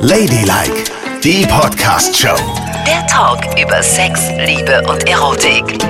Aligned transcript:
Ladylike, 0.00 0.90
die 1.22 1.46
Podcast-Show. 1.46 2.34
Der 2.84 3.06
Talk 3.06 3.44
über 3.56 3.80
Sex, 3.84 4.30
Liebe 4.36 4.82
und 4.90 5.08
Erotik. 5.08 5.80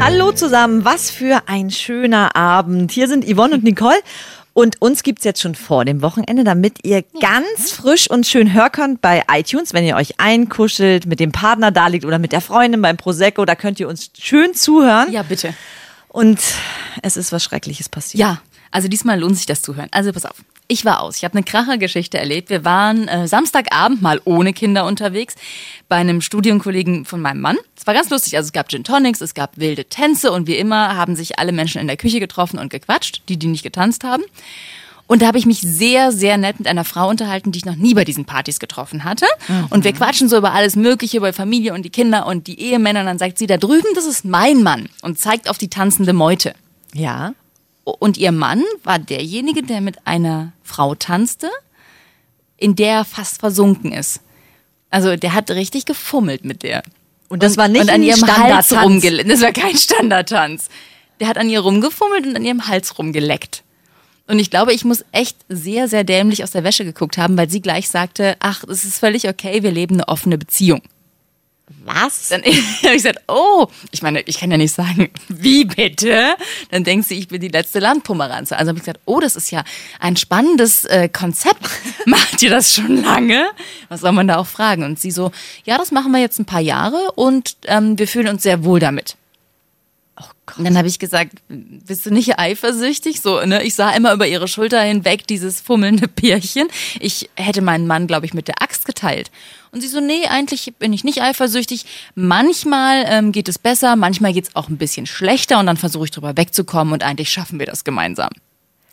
Hallo 0.00 0.30
zusammen, 0.30 0.84
was 0.84 1.10
für 1.10 1.42
ein 1.46 1.72
schöner 1.72 2.36
Abend. 2.36 2.92
Hier 2.92 3.08
sind 3.08 3.24
Yvonne 3.24 3.54
und 3.54 3.64
Nicole. 3.64 3.98
Und 4.52 4.80
uns 4.80 5.02
gibt's 5.02 5.24
jetzt 5.24 5.42
schon 5.42 5.56
vor 5.56 5.84
dem 5.84 6.02
Wochenende, 6.02 6.44
damit 6.44 6.84
ihr 6.84 7.02
ganz 7.20 7.72
frisch 7.72 8.08
und 8.08 8.28
schön 8.28 8.52
hören 8.52 8.70
könnt 8.70 9.00
bei 9.00 9.24
iTunes, 9.28 9.74
wenn 9.74 9.84
ihr 9.84 9.96
euch 9.96 10.20
einkuschelt, 10.20 11.06
mit 11.06 11.18
dem 11.18 11.32
Partner 11.32 11.72
da 11.72 11.88
liegt 11.88 12.04
oder 12.04 12.20
mit 12.20 12.30
der 12.30 12.40
Freundin 12.40 12.80
beim 12.80 12.96
Prosecco, 12.96 13.44
da 13.44 13.56
könnt 13.56 13.80
ihr 13.80 13.88
uns 13.88 14.12
schön 14.16 14.54
zuhören. 14.54 15.10
Ja, 15.10 15.24
bitte. 15.24 15.52
Und 16.06 16.38
es 17.02 17.16
ist 17.16 17.32
was 17.32 17.42
Schreckliches 17.42 17.88
passiert. 17.88 18.20
Ja, 18.20 18.40
also 18.70 18.86
diesmal 18.86 19.18
lohnt 19.18 19.36
sich 19.36 19.46
das 19.46 19.62
Zuhören. 19.62 19.88
Also 19.90 20.12
pass 20.12 20.26
auf. 20.26 20.36
Ich 20.66 20.84
war 20.84 21.00
aus. 21.00 21.18
Ich 21.18 21.24
habe 21.24 21.34
eine 21.34 21.44
Krachergeschichte 21.44 22.18
erlebt. 22.18 22.48
Wir 22.48 22.64
waren 22.64 23.06
äh, 23.06 23.28
Samstagabend 23.28 24.00
mal 24.00 24.20
ohne 24.24 24.54
Kinder 24.54 24.86
unterwegs 24.86 25.34
bei 25.88 25.96
einem 25.96 26.22
Studienkollegen 26.22 27.04
von 27.04 27.20
meinem 27.20 27.40
Mann. 27.40 27.58
Es 27.76 27.86
war 27.86 27.92
ganz 27.92 28.08
lustig. 28.08 28.36
Also 28.36 28.46
es 28.48 28.52
gab 28.52 28.70
Gin 28.70 28.82
Tonics, 28.82 29.20
es 29.20 29.34
gab 29.34 29.58
wilde 29.58 29.84
Tänze 29.84 30.32
und 30.32 30.46
wie 30.46 30.56
immer 30.56 30.96
haben 30.96 31.16
sich 31.16 31.38
alle 31.38 31.52
Menschen 31.52 31.80
in 31.80 31.86
der 31.86 31.98
Küche 31.98 32.18
getroffen 32.18 32.58
und 32.58 32.70
gequatscht, 32.70 33.22
die 33.28 33.36
die 33.36 33.48
nicht 33.48 33.62
getanzt 33.62 34.04
haben. 34.04 34.24
Und 35.06 35.20
da 35.20 35.26
habe 35.26 35.36
ich 35.36 35.44
mich 35.44 35.60
sehr, 35.60 36.12
sehr 36.12 36.38
nett 36.38 36.58
mit 36.58 36.66
einer 36.66 36.84
Frau 36.84 37.10
unterhalten, 37.10 37.52
die 37.52 37.58
ich 37.58 37.66
noch 37.66 37.76
nie 37.76 37.92
bei 37.92 38.04
diesen 38.04 38.24
Partys 38.24 38.58
getroffen 38.58 39.04
hatte. 39.04 39.26
Und 39.68 39.84
wir 39.84 39.92
quatschen 39.92 40.30
so 40.30 40.38
über 40.38 40.52
alles 40.52 40.76
Mögliche, 40.76 41.18
über 41.18 41.34
Familie 41.34 41.74
und 41.74 41.82
die 41.82 41.90
Kinder 41.90 42.24
und 42.26 42.46
die 42.46 42.58
Ehemänner. 42.58 43.00
Und 43.00 43.06
dann 43.06 43.18
sagt 43.18 43.36
sie, 43.36 43.46
da 43.46 43.58
drüben, 43.58 43.88
das 43.94 44.06
ist 44.06 44.24
mein 44.24 44.62
Mann 44.62 44.88
und 45.02 45.18
zeigt 45.18 45.50
auf 45.50 45.58
die 45.58 45.68
tanzende 45.68 46.14
Meute. 46.14 46.54
Ja. 46.94 47.34
Und 47.84 48.16
ihr 48.16 48.32
Mann 48.32 48.62
war 48.82 48.98
derjenige, 48.98 49.62
der 49.62 49.82
mit 49.82 50.06
einer 50.06 50.53
Frau 50.64 50.94
tanzte, 50.94 51.50
in 52.56 52.74
der 52.74 52.92
er 52.92 53.04
fast 53.04 53.38
versunken 53.38 53.92
ist. 53.92 54.20
Also 54.90 55.16
der 55.16 55.34
hat 55.34 55.50
richtig 55.50 55.84
gefummelt 55.86 56.44
mit 56.44 56.62
der. 56.62 56.82
Und 57.28 57.42
das 57.42 57.56
war 57.56 57.68
nicht 57.68 57.82
und 57.82 57.90
an 57.90 58.02
ihrem 58.02 58.26
Hals 58.26 58.72
rumgeleckt. 58.72 59.30
Das 59.30 59.40
war 59.40 59.52
kein 59.52 59.76
Standardtanz. 59.76 60.68
Der 61.20 61.28
hat 61.28 61.38
an 61.38 61.48
ihr 61.48 61.60
rumgefummelt 61.60 62.26
und 62.26 62.36
an 62.36 62.44
ihrem 62.44 62.66
Hals 62.66 62.98
rumgeleckt. 62.98 63.62
Und 64.26 64.38
ich 64.38 64.50
glaube, 64.50 64.72
ich 64.72 64.84
muss 64.84 65.04
echt 65.12 65.36
sehr, 65.48 65.88
sehr 65.88 66.04
dämlich 66.04 66.42
aus 66.42 66.52
der 66.52 66.64
Wäsche 66.64 66.84
geguckt 66.84 67.18
haben, 67.18 67.36
weil 67.36 67.50
sie 67.50 67.60
gleich 67.60 67.88
sagte, 67.88 68.36
ach, 68.40 68.64
es 68.64 68.84
ist 68.84 68.98
völlig 68.98 69.28
okay, 69.28 69.62
wir 69.62 69.70
leben 69.70 69.96
eine 69.96 70.08
offene 70.08 70.38
Beziehung. 70.38 70.82
Was? 71.84 72.28
Dann 72.28 72.42
habe 72.44 72.50
ich 72.54 72.92
gesagt, 72.92 73.20
oh, 73.28 73.66
ich 73.90 74.02
meine, 74.02 74.20
ich 74.22 74.38
kann 74.38 74.50
ja 74.50 74.56
nicht 74.56 74.74
sagen, 74.74 75.10
wie 75.28 75.64
bitte? 75.64 76.34
Dann 76.70 76.84
denkt 76.84 77.06
sie, 77.06 77.18
ich 77.18 77.28
bin 77.28 77.40
die 77.40 77.48
letzte 77.48 77.78
Landpomeranze. 77.78 78.56
Also 78.56 78.68
habe 78.68 78.78
ich 78.78 78.84
gesagt, 78.84 79.00
oh, 79.06 79.20
das 79.20 79.36
ist 79.36 79.50
ja 79.50 79.64
ein 79.98 80.16
spannendes 80.16 80.84
äh, 80.84 81.08
Konzept. 81.08 81.66
Macht 82.06 82.42
ihr 82.42 82.50
das 82.50 82.74
schon 82.74 83.02
lange? 83.02 83.46
Was 83.88 84.00
soll 84.00 84.12
man 84.12 84.28
da 84.28 84.36
auch 84.36 84.46
fragen? 84.46 84.84
Und 84.84 85.00
sie 85.00 85.10
so, 85.10 85.30
ja, 85.64 85.78
das 85.78 85.90
machen 85.90 86.12
wir 86.12 86.20
jetzt 86.20 86.38
ein 86.38 86.44
paar 86.44 86.60
Jahre 86.60 87.12
und 87.12 87.56
ähm, 87.66 87.98
wir 87.98 88.08
fühlen 88.08 88.28
uns 88.28 88.42
sehr 88.42 88.64
wohl 88.64 88.80
damit. 88.80 89.16
Und 90.56 90.64
dann 90.64 90.78
habe 90.78 90.86
ich 90.86 90.98
gesagt, 90.98 91.32
bist 91.48 92.06
du 92.06 92.10
nicht 92.10 92.38
eifersüchtig? 92.38 93.20
So, 93.20 93.44
ne? 93.44 93.64
Ich 93.64 93.74
sah 93.74 93.90
immer 93.90 94.12
über 94.12 94.26
ihre 94.26 94.46
Schulter 94.46 94.80
hinweg 94.80 95.26
dieses 95.26 95.60
fummelnde 95.60 96.06
Pärchen. 96.06 96.68
Ich 97.00 97.28
hätte 97.34 97.62
meinen 97.62 97.86
Mann, 97.86 98.06
glaube 98.06 98.26
ich, 98.26 98.34
mit 98.34 98.46
der 98.46 98.62
Axt 98.62 98.84
geteilt. 98.84 99.30
Und 99.72 99.80
sie 99.80 99.88
so, 99.88 100.00
nee, 100.00 100.26
eigentlich 100.28 100.72
bin 100.78 100.92
ich 100.92 101.02
nicht 101.02 101.22
eifersüchtig. 101.22 101.86
Manchmal 102.14 103.04
ähm, 103.08 103.32
geht 103.32 103.48
es 103.48 103.58
besser, 103.58 103.96
manchmal 103.96 104.32
geht 104.32 104.44
es 104.44 104.54
auch 104.56 104.68
ein 104.68 104.76
bisschen 104.76 105.06
schlechter 105.06 105.58
und 105.58 105.66
dann 105.66 105.76
versuche 105.76 106.04
ich 106.04 106.10
drüber 106.12 106.36
wegzukommen 106.36 106.94
und 106.94 107.02
eigentlich 107.02 107.30
schaffen 107.30 107.58
wir 107.58 107.66
das 107.66 107.82
gemeinsam. 107.82 108.30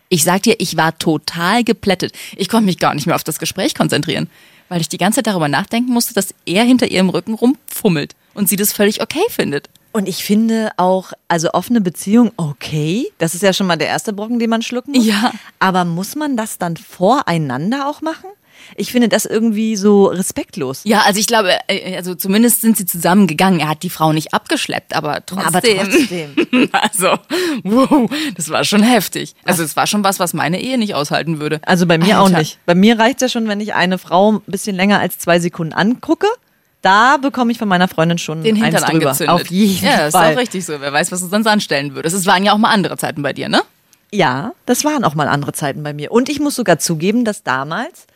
Ich 0.10 0.24
sag 0.24 0.44
dir, 0.44 0.56
ich 0.58 0.78
war 0.78 0.98
total 0.98 1.64
geplättet. 1.64 2.14
Ich 2.36 2.50
konnte 2.50 2.66
mich 2.66 2.80
gar 2.80 2.96
nicht 2.96 3.06
mehr 3.06 3.16
auf 3.16 3.24
das 3.24 3.40
Gespräch 3.40 3.76
konzentrieren, 3.76 4.30
weil 4.70 4.82
ich 4.82 4.90
die 4.90 4.98
ganze 4.98 5.18
Zeit 5.18 5.28
darüber 5.28 5.48
nachdenken 5.48 5.94
musste, 5.94 6.16
dass 6.16 6.34
er 6.46 6.64
hinter 6.64 6.88
ihrem 6.88 7.10
Rücken 7.10 7.36
rumfummelt 7.36 8.16
und 8.34 8.50
sie 8.50 8.56
das 8.56 8.74
völlig 8.74 9.02
okay 9.04 9.24
findet. 9.30 9.70
Und 9.92 10.08
ich 10.08 10.24
finde 10.24 10.72
auch, 10.78 11.12
also 11.28 11.52
offene 11.52 11.82
Beziehung, 11.82 12.32
okay. 12.38 13.12
Das 13.18 13.36
ist 13.36 13.44
ja 13.44 13.54
schon 13.54 13.68
mal 13.68 13.76
der 13.76 13.88
erste 13.88 14.14
Brocken, 14.14 14.40
den 14.40 14.50
man 14.50 14.62
schlucken 14.62 14.92
muss. 14.94 15.06
Ja. 15.06 15.34
Aber 15.60 15.86
muss 15.86 16.16
man 16.16 16.38
das 16.38 16.58
dann 16.58 16.78
voreinander 16.78 17.90
auch 17.90 18.02
machen? 18.02 18.30
Ich 18.76 18.92
finde 18.92 19.10
das 19.10 19.26
irgendwie 19.26 19.76
so 19.76 20.06
respektlos. 20.06 20.82
Ja, 20.84 21.02
also 21.02 21.20
ich 21.20 21.28
glaube, 21.28 21.58
äh, 21.68 21.96
also 21.96 22.16
zumindest 22.16 22.62
sind 22.62 22.78
sie 22.78 22.86
zusammengegangen. 22.86 23.60
Er 23.60 23.70
hat 23.70 23.84
die 23.84 23.90
Frau 23.90 24.14
nicht 24.14 24.34
abgeschleppt, 24.34 24.96
aber 24.96 25.26
trotzdem. 25.26 25.80
Aber 25.80 25.90
trotzdem. 25.90 26.36
Also, 26.72 27.18
wow, 27.64 28.10
das 28.36 28.50
war 28.50 28.64
schon 28.64 28.84
heftig. 28.84 29.36
Also 29.46 29.64
es 29.64 29.76
war 29.76 29.88
schon 29.88 30.04
was, 30.04 30.20
was 30.20 30.34
meine 30.34 30.62
Ehe 30.62 30.78
nicht 30.78 30.96
aushalten 30.96 31.40
würde. 31.40 31.60
Also 31.66 31.86
bei 31.86 31.98
mir 31.98 32.20
auch 32.20 32.26
Alter. 32.26 32.40
nicht. 32.40 32.60
Bei 32.66 32.76
mir 32.76 32.98
reicht 32.98 33.22
ja 33.22 33.30
schon, 33.30 33.48
wenn 33.48 33.60
ich 33.60 33.74
eine 33.74 33.98
Frau 33.98 34.34
ein 34.34 34.42
bisschen 34.48 34.76
länger 34.76 35.00
als 35.00 35.18
zwei 35.18 35.40
Sekunden 35.40 35.74
angucke. 35.74 36.28
Da 36.82 37.18
bekomme 37.18 37.52
ich 37.52 37.60
von 37.60 37.68
meiner 37.68 37.88
Freundin 37.88 38.18
schon 38.18 38.42
Den 38.44 38.56
Hintern 38.56 38.84
eins 38.84 38.92
drüber. 38.92 39.06
angezündet. 39.10 39.36
Auf 39.36 39.48
jeden 39.48 39.86
ja, 39.86 40.08
ist 40.08 40.14
Fall. 40.14 40.34
auch 40.34 40.40
richtig 40.40 40.66
so. 40.66 40.82
Wer 40.82 40.92
weiß, 40.92 41.12
was 41.12 41.22
du 41.22 41.28
sonst 41.28 41.48
anstellen 41.48 41.94
würdest. 41.94 42.16
Es 42.16 42.26
waren 42.26 42.44
ja 42.44 42.54
auch 42.54 42.58
mal 42.58 42.72
andere 42.72 42.98
Zeiten 42.98 43.22
bei 43.22 43.34
dir, 43.34 43.50
ne? 43.50 43.62
Ja, 44.12 44.54
das 44.66 44.84
waren 44.84 45.04
auch 45.04 45.16
mal 45.16 45.28
andere 45.28 45.54
Zeiten 45.54 45.84
bei 45.84 45.94
mir. 45.94 46.12
Und 46.12 46.28
ich 46.28 46.40
muss 46.40 46.56
sogar 46.56 46.80
zugeben, 46.80 47.24
dass 47.24 47.44
damals 47.44 48.08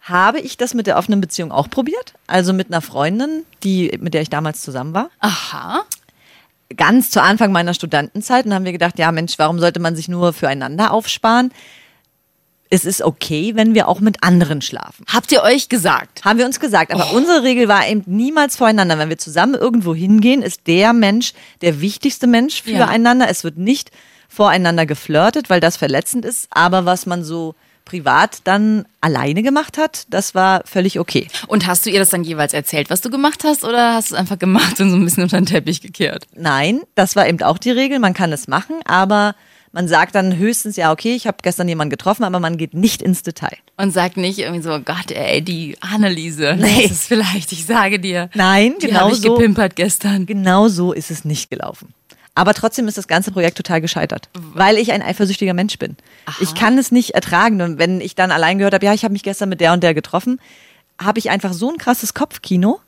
habe 0.00 0.40
ich 0.40 0.56
das 0.56 0.74
mit 0.74 0.86
der 0.86 0.98
offenen 0.98 1.20
Beziehung 1.20 1.52
auch 1.52 1.68
probiert. 1.70 2.14
Also 2.26 2.52
mit 2.52 2.68
einer 2.68 2.80
Freundin, 2.80 3.44
die, 3.62 3.96
mit 4.00 4.14
der 4.14 4.22
ich 4.22 4.30
damals 4.30 4.62
zusammen 4.62 4.94
war. 4.94 5.10
Aha. 5.20 5.82
Ganz 6.76 7.10
zu 7.10 7.22
Anfang 7.22 7.52
meiner 7.52 7.72
Studentenzeit. 7.74 8.46
Und 8.46 8.54
haben 8.54 8.64
wir 8.64 8.72
gedacht, 8.72 8.98
ja 8.98 9.12
Mensch, 9.12 9.38
warum 9.38 9.60
sollte 9.60 9.80
man 9.80 9.96
sich 9.96 10.08
nur 10.08 10.32
füreinander 10.32 10.92
aufsparen? 10.92 11.52
Es 12.74 12.84
ist 12.84 13.02
okay, 13.02 13.52
wenn 13.54 13.74
wir 13.74 13.86
auch 13.86 14.00
mit 14.00 14.24
anderen 14.24 14.60
schlafen. 14.60 15.04
Habt 15.12 15.30
ihr 15.30 15.42
euch 15.44 15.68
gesagt? 15.68 16.24
Haben 16.24 16.40
wir 16.40 16.46
uns 16.46 16.58
gesagt. 16.58 16.92
Aber 16.92 17.10
Oh. 17.12 17.16
unsere 17.16 17.44
Regel 17.44 17.68
war 17.68 17.86
eben 17.86 18.02
niemals 18.06 18.56
voreinander. 18.56 18.98
Wenn 18.98 19.10
wir 19.10 19.18
zusammen 19.18 19.54
irgendwo 19.54 19.94
hingehen, 19.94 20.42
ist 20.42 20.66
der 20.66 20.92
Mensch 20.92 21.34
der 21.60 21.80
wichtigste 21.80 22.26
Mensch 22.26 22.62
füreinander. 22.62 23.28
Es 23.28 23.44
wird 23.44 23.58
nicht 23.58 23.92
voreinander 24.28 24.86
geflirtet, 24.86 25.50
weil 25.50 25.60
das 25.60 25.76
verletzend 25.76 26.24
ist. 26.24 26.48
Aber 26.50 26.84
was 26.84 27.06
man 27.06 27.22
so 27.22 27.54
privat 27.84 28.38
dann 28.44 28.86
alleine 29.00 29.42
gemacht 29.44 29.78
hat, 29.78 30.06
das 30.08 30.34
war 30.34 30.62
völlig 30.64 30.98
okay. 30.98 31.28
Und 31.46 31.66
hast 31.68 31.86
du 31.86 31.90
ihr 31.90 32.00
das 32.00 32.08
dann 32.08 32.24
jeweils 32.24 32.54
erzählt, 32.54 32.90
was 32.90 33.02
du 33.02 33.10
gemacht 33.10 33.44
hast, 33.44 33.62
oder 33.62 33.94
hast 33.94 34.10
du 34.10 34.14
es 34.14 34.20
einfach 34.20 34.38
gemacht 34.38 34.80
und 34.80 34.90
so 34.90 34.96
ein 34.96 35.04
bisschen 35.04 35.22
unter 35.22 35.36
den 35.38 35.46
Teppich 35.46 35.80
gekehrt? 35.80 36.26
Nein, 36.34 36.80
das 36.96 37.14
war 37.14 37.28
eben 37.28 37.40
auch 37.42 37.58
die 37.58 37.70
Regel. 37.70 38.00
Man 38.00 38.14
kann 38.14 38.32
es 38.32 38.48
machen, 38.48 38.76
aber 38.84 39.36
man 39.74 39.88
sagt 39.88 40.14
dann 40.14 40.36
höchstens, 40.38 40.76
ja, 40.76 40.92
okay, 40.92 41.14
ich 41.14 41.26
habe 41.26 41.38
gestern 41.42 41.68
jemanden 41.68 41.90
getroffen, 41.90 42.22
aber 42.24 42.38
man 42.40 42.56
geht 42.56 42.74
nicht 42.74 43.02
ins 43.02 43.22
Detail. 43.24 43.56
Und 43.76 43.90
sagt 43.92 44.16
nicht 44.16 44.38
irgendwie 44.38 44.62
so, 44.62 44.78
Gott, 44.80 45.10
ey, 45.10 45.42
die 45.42 45.76
Anneliese, 45.80 46.56
Nee. 46.58 46.84
das 46.84 46.92
ist 46.92 47.08
vielleicht, 47.08 47.50
ich 47.52 47.66
sage 47.66 47.98
dir. 47.98 48.30
Nein, 48.34 48.74
die 48.80 48.86
genau 48.86 49.00
habe 49.00 49.12
ich 49.12 49.20
so. 49.20 49.34
gepimpert 49.34 49.74
gestern. 49.76 50.26
Genau 50.26 50.68
so 50.68 50.92
ist 50.92 51.10
es 51.10 51.24
nicht 51.24 51.50
gelaufen. 51.50 51.92
Aber 52.36 52.54
trotzdem 52.54 52.88
ist 52.88 52.98
das 52.98 53.08
ganze 53.08 53.30
Projekt 53.32 53.56
total 53.56 53.80
gescheitert, 53.80 54.28
weil 54.54 54.78
ich 54.78 54.92
ein 54.92 55.02
eifersüchtiger 55.02 55.54
Mensch 55.54 55.78
bin. 55.78 55.96
Ich 56.40 56.54
kann 56.54 56.78
es 56.78 56.90
nicht 56.90 57.10
ertragen. 57.10 57.60
Und 57.60 57.78
wenn 57.78 58.00
ich 58.00 58.14
dann 58.14 58.30
allein 58.32 58.58
gehört 58.58 58.74
habe, 58.74 58.86
ja, 58.86 58.94
ich 58.94 59.04
habe 59.04 59.12
mich 59.12 59.22
gestern 59.22 59.48
mit 59.48 59.60
der 59.60 59.72
und 59.72 59.82
der 59.82 59.94
getroffen, 59.94 60.40
habe 61.00 61.18
ich 61.18 61.30
einfach 61.30 61.52
so 61.52 61.70
ein 61.70 61.78
krasses 61.78 62.14
Kopfkino 62.14 62.80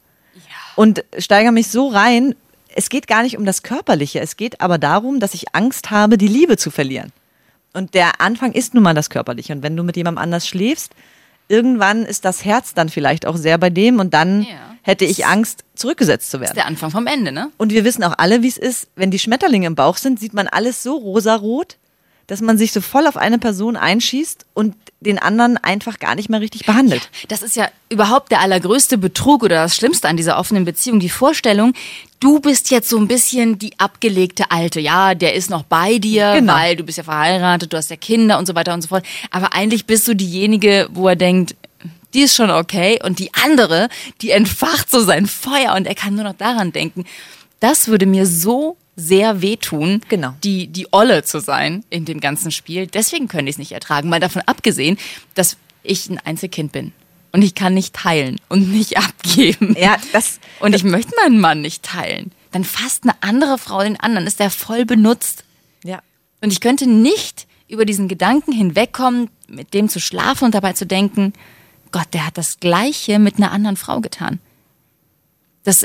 und 0.76 1.04
steigere 1.18 1.52
mich 1.52 1.68
so 1.68 1.88
rein. 1.88 2.34
Es 2.78 2.90
geht 2.90 3.06
gar 3.08 3.22
nicht 3.22 3.38
um 3.38 3.46
das 3.46 3.62
Körperliche, 3.62 4.20
es 4.20 4.36
geht 4.36 4.60
aber 4.60 4.76
darum, 4.76 5.18
dass 5.18 5.32
ich 5.32 5.54
Angst 5.54 5.90
habe, 5.90 6.18
die 6.18 6.28
Liebe 6.28 6.58
zu 6.58 6.70
verlieren. 6.70 7.10
Und 7.72 7.94
der 7.94 8.20
Anfang 8.20 8.52
ist 8.52 8.74
nun 8.74 8.82
mal 8.82 8.92
das 8.94 9.08
Körperliche. 9.08 9.54
Und 9.54 9.62
wenn 9.62 9.76
du 9.76 9.82
mit 9.82 9.96
jemandem 9.96 10.22
anders 10.22 10.46
schläfst, 10.46 10.92
irgendwann 11.48 12.04
ist 12.04 12.24
das 12.26 12.44
Herz 12.44 12.74
dann 12.74 12.90
vielleicht 12.90 13.24
auch 13.26 13.36
sehr 13.36 13.56
bei 13.56 13.70
dem 13.70 13.98
und 13.98 14.12
dann 14.12 14.42
Ja. 14.42 14.48
hätte 14.82 15.06
ich 15.06 15.24
Angst, 15.26 15.64
zurückgesetzt 15.74 16.30
zu 16.30 16.40
werden. 16.40 16.54
Der 16.54 16.66
Anfang 16.66 16.90
vom 16.90 17.06
Ende, 17.06 17.32
ne? 17.32 17.50
Und 17.56 17.72
wir 17.72 17.84
wissen 17.84 18.04
auch 18.04 18.14
alle, 18.18 18.42
wie 18.42 18.48
es 18.48 18.58
ist, 18.58 18.88
wenn 18.94 19.10
die 19.10 19.18
Schmetterlinge 19.18 19.66
im 19.66 19.74
Bauch 19.74 19.96
sind, 19.96 20.20
sieht 20.20 20.34
man 20.34 20.46
alles 20.46 20.82
so 20.82 20.96
rosarot, 20.96 21.76
dass 22.26 22.40
man 22.40 22.58
sich 22.58 22.72
so 22.72 22.80
voll 22.80 23.06
auf 23.06 23.16
eine 23.16 23.38
Person 23.38 23.76
einschießt 23.76 24.46
und 24.54 24.74
den 25.00 25.18
anderen 25.18 25.56
einfach 25.58 25.98
gar 25.98 26.14
nicht 26.14 26.28
mehr 26.28 26.40
richtig 26.40 26.64
behandelt. 26.66 27.10
Das 27.28 27.42
ist 27.42 27.54
ja 27.54 27.68
überhaupt 27.88 28.32
der 28.32 28.40
allergrößte 28.40 28.98
Betrug 28.98 29.42
oder 29.44 29.56
das 29.62 29.76
Schlimmste 29.76 30.08
an 30.08 30.16
dieser 30.16 30.38
offenen 30.38 30.64
Beziehung. 30.64 30.98
Die 30.98 31.10
Vorstellung, 31.10 31.74
du 32.18 32.40
bist 32.40 32.70
jetzt 32.70 32.88
so 32.88 32.96
ein 32.98 33.06
bisschen 33.06 33.58
die 33.58 33.78
abgelegte 33.78 34.50
Alte. 34.50 34.80
Ja, 34.80 35.14
der 35.14 35.34
ist 35.34 35.50
noch 35.50 35.62
bei 35.62 35.98
dir, 35.98 36.32
Genau. 36.34 36.54
weil 36.54 36.74
du 36.76 36.82
bist 36.82 36.98
ja 36.98 37.04
verheiratet, 37.04 37.72
du 37.72 37.76
hast 37.76 37.90
ja 37.90 37.96
Kinder 37.96 38.38
und 38.38 38.46
so 38.46 38.54
weiter 38.54 38.74
und 38.74 38.82
so 38.82 38.88
fort. 38.88 39.04
Aber 39.30 39.52
eigentlich 39.52 39.86
bist 39.86 40.08
du 40.08 40.14
diejenige, 40.16 40.88
wo 40.92 41.06
er 41.08 41.16
denkt, 41.16 41.54
die 42.14 42.22
ist 42.22 42.34
schon 42.34 42.50
okay. 42.50 42.98
Und 43.04 43.18
die 43.18 43.30
andere, 43.34 43.88
die 44.22 44.30
entfacht 44.30 44.90
so 44.90 45.00
sein 45.00 45.26
Feuer 45.26 45.74
und 45.76 45.86
er 45.86 45.94
kann 45.94 46.14
nur 46.14 46.24
noch 46.24 46.36
daran 46.36 46.72
denken. 46.72 47.04
Das 47.60 47.88
würde 47.88 48.06
mir 48.06 48.26
so 48.26 48.76
sehr 48.96 49.42
wehtun, 49.42 50.00
Genau. 50.08 50.34
die, 50.42 50.68
die 50.68 50.88
Olle 50.90 51.22
zu 51.22 51.40
sein 51.40 51.84
in 51.90 52.04
dem 52.06 52.20
ganzen 52.20 52.50
Spiel. 52.50 52.86
Deswegen 52.86 53.28
könnte 53.28 53.50
ich 53.50 53.54
es 53.54 53.58
nicht 53.58 53.72
ertragen. 53.72 54.08
Mal 54.08 54.20
davon 54.20 54.42
abgesehen, 54.46 54.96
dass 55.34 55.56
ich 55.82 56.08
ein 56.08 56.18
Einzelkind 56.18 56.72
bin. 56.72 56.92
Und 57.32 57.42
ich 57.42 57.54
kann 57.54 57.74
nicht 57.74 57.94
teilen 57.94 58.40
und 58.48 58.70
nicht 58.72 58.96
abgeben. 58.98 59.76
Ja, 59.78 59.96
das, 60.12 60.40
Und 60.60 60.74
ich 60.74 60.82
möchte 60.84 61.12
meinen 61.22 61.38
Mann 61.40 61.60
nicht 61.60 61.82
teilen. 61.82 62.32
Dann 62.52 62.64
fasst 62.64 63.02
eine 63.04 63.14
andere 63.20 63.58
Frau 63.58 63.82
den 63.82 64.00
anderen, 64.00 64.26
ist 64.26 64.40
der 64.40 64.50
voll 64.50 64.84
benutzt. 64.86 65.44
ja. 65.84 66.00
Und 66.42 66.52
ich 66.52 66.60
könnte 66.60 66.86
nicht 66.86 67.46
über 67.68 67.84
diesen 67.84 68.08
Gedanken 68.08 68.52
hinwegkommen, 68.52 69.28
mit 69.48 69.74
dem 69.74 69.88
zu 69.88 70.00
schlafen 70.00 70.44
und 70.44 70.54
dabei 70.54 70.72
zu 70.74 70.86
denken, 70.86 71.32
Gott, 71.92 72.06
der 72.12 72.26
hat 72.26 72.38
das 72.38 72.60
Gleiche 72.60 73.18
mit 73.18 73.36
einer 73.36 73.50
anderen 73.52 73.76
Frau 73.76 74.00
getan. 74.00 74.38
Das, 75.64 75.84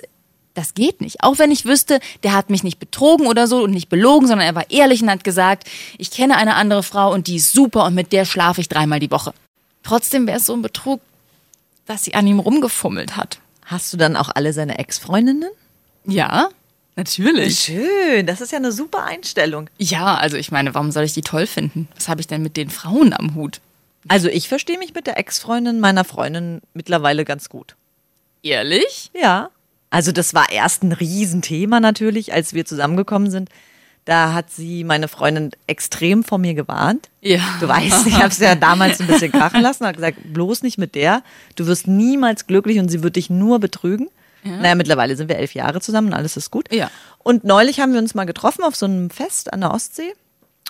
das 0.62 0.76
geht 0.76 1.02
nicht. 1.02 1.24
Auch 1.24 1.40
wenn 1.40 1.50
ich 1.50 1.66
wüsste, 1.66 2.00
der 2.22 2.34
hat 2.34 2.52
mich 2.52 2.64
nicht 2.64 2.80
betrogen 2.80 3.26
oder 3.26 3.48
so 3.48 3.64
und 3.64 3.72
nicht 3.72 3.90
belogen, 3.90 4.28
sondern 4.28 4.46
er 4.46 4.54
war 4.54 4.70
ehrlich 4.70 5.02
und 5.02 5.10
hat 5.10 5.24
gesagt, 5.24 5.68
ich 5.98 6.12
kenne 6.12 6.38
eine 6.38 6.54
andere 6.54 6.84
Frau 6.84 7.12
und 7.12 7.26
die 7.26 7.38
ist 7.38 7.52
super 7.52 7.86
und 7.86 7.96
mit 7.96 8.12
der 8.12 8.26
schlafe 8.26 8.62
ich 8.62 8.70
dreimal 8.70 9.00
die 9.00 9.10
Woche. 9.10 9.34
Trotzdem 9.82 10.28
wäre 10.28 10.38
es 10.38 10.46
so 10.46 10.54
ein 10.54 10.62
Betrug, 10.62 11.02
dass 11.88 12.04
sie 12.04 12.14
an 12.14 12.28
ihm 12.28 12.40
rumgefummelt 12.40 13.18
hat. 13.18 13.40
Hast 13.66 13.92
du 13.92 13.98
dann 13.98 14.16
auch 14.16 14.30
alle 14.36 14.54
seine 14.54 14.78
Ex-Freundinnen? 14.78 15.50
Ja, 16.06 16.50
natürlich. 16.96 17.60
Schön, 17.60 18.28
das 18.28 18.40
ist 18.40 18.52
ja 18.52 18.60
eine 18.60 18.72
super 18.72 19.04
Einstellung. 19.04 19.68
Ja, 19.80 20.16
also 20.16 20.38
ich 20.38 20.52
meine, 20.52 20.76
warum 20.76 20.92
soll 20.92 21.06
ich 21.06 21.14
die 21.14 21.22
toll 21.22 21.48
finden? 21.48 21.88
Was 21.96 22.08
habe 22.08 22.22
ich 22.22 22.28
denn 22.28 22.44
mit 22.44 22.56
den 22.56 22.70
Frauen 22.70 23.14
am 23.14 23.34
Hut? 23.34 23.62
Also 24.08 24.28
ich 24.28 24.48
verstehe 24.48 24.78
mich 24.78 24.94
mit 24.94 25.08
der 25.08 25.18
Ex-Freundin 25.18 25.80
meiner 25.80 26.04
Freundin 26.04 26.62
mittlerweile 26.76 27.26
ganz 27.26 27.50
gut. 27.50 27.76
Ehrlich? 28.44 29.10
Ja. 29.20 29.50
Also 29.92 30.12
das 30.12 30.34
war 30.34 30.52
erst 30.52 30.84
ein 30.84 30.94
Riesenthema 30.94 31.80
natürlich, 31.80 32.34
als 32.34 32.54
wir 32.54 32.66
zusammengekommen 32.66 33.30
sind. 33.30 33.50
Da 34.06 34.34
hat 34.34 34.50
sie, 34.50 34.84
meine 34.84 35.08
Freundin, 35.08 35.52
extrem 35.68 36.24
vor 36.24 36.40
mir 36.40 36.56
gewarnt. 36.56 37.10
Ja. 37.22 37.42
Du 37.60 37.68
weißt, 37.68 38.08
ich 38.08 38.16
habe 38.16 38.30
es 38.30 38.40
ja 38.40 38.56
damals 38.56 39.00
ein 39.00 39.06
bisschen 39.06 39.32
krachen 39.32 39.62
lassen, 39.62 39.86
hat 39.86 39.98
gesagt, 39.98 40.18
bloß 40.34 40.64
nicht 40.64 40.80
mit 40.80 40.96
der. 40.96 41.22
Du 41.56 41.68
wirst 41.68 41.88
niemals 41.88 42.48
glücklich 42.48 42.80
und 42.80 42.90
sie 42.90 43.04
wird 43.04 43.16
dich 43.16 43.30
nur 43.30 43.60
betrügen. 43.60 44.10
Naja, 44.44 44.76
mittlerweile 44.76 45.16
sind 45.16 45.30
wir 45.30 45.38
elf 45.38 45.54
Jahre 45.54 45.82
zusammen 45.82 46.08
und 46.08 46.14
alles 46.14 46.36
ist 46.36 46.50
gut. 46.50 46.74
Ja. 46.74 46.90
Und 47.20 47.44
neulich 47.44 47.80
haben 47.80 47.94
wir 47.94 48.00
uns 48.00 48.16
mal 48.16 48.26
getroffen 48.26 48.64
auf 48.64 48.76
so 48.76 48.88
einem 48.88 49.12
Fest 49.12 49.54
an 49.54 49.62
der 49.62 49.72
Ostsee 49.72 50.14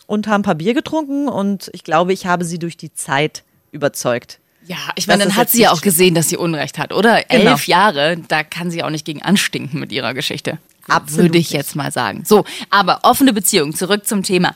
und 0.07 0.27
haben 0.27 0.41
ein 0.41 0.43
paar 0.43 0.55
Bier 0.55 0.73
getrunken 0.73 1.29
und 1.29 1.69
ich 1.73 1.85
glaube, 1.85 2.11
ich 2.11 2.25
habe 2.25 2.43
sie 2.43 2.59
durch 2.59 2.75
die 2.75 2.93
Zeit 2.93 3.43
überzeugt. 3.71 4.39
Ja, 4.67 4.77
ich 4.95 5.07
meine, 5.07 5.23
dann 5.23 5.35
hat 5.35 5.49
sie 5.49 5.63
ja 5.63 5.71
auch 5.71 5.81
gesehen, 5.81 6.13
dass 6.13 6.29
sie 6.29 6.37
Unrecht 6.37 6.77
hat, 6.77 6.93
oder? 6.93 7.23
Genau. 7.23 7.51
Elf 7.51 7.67
Jahre, 7.67 8.17
da 8.27 8.43
kann 8.43 8.69
sie 8.69 8.83
auch 8.83 8.89
nicht 8.89 9.05
gegen 9.05 9.21
anstinken 9.21 9.79
mit 9.79 9.91
ihrer 9.91 10.13
Geschichte. 10.13 10.59
Absolut 10.87 11.25
Würde 11.25 11.37
ich 11.39 11.51
jetzt 11.51 11.75
mal 11.75 11.91
sagen. 11.91 12.23
So, 12.25 12.45
aber 12.69 12.99
offene 13.03 13.33
Beziehung, 13.33 13.73
zurück 13.73 14.05
zum 14.05 14.23
Thema. 14.23 14.53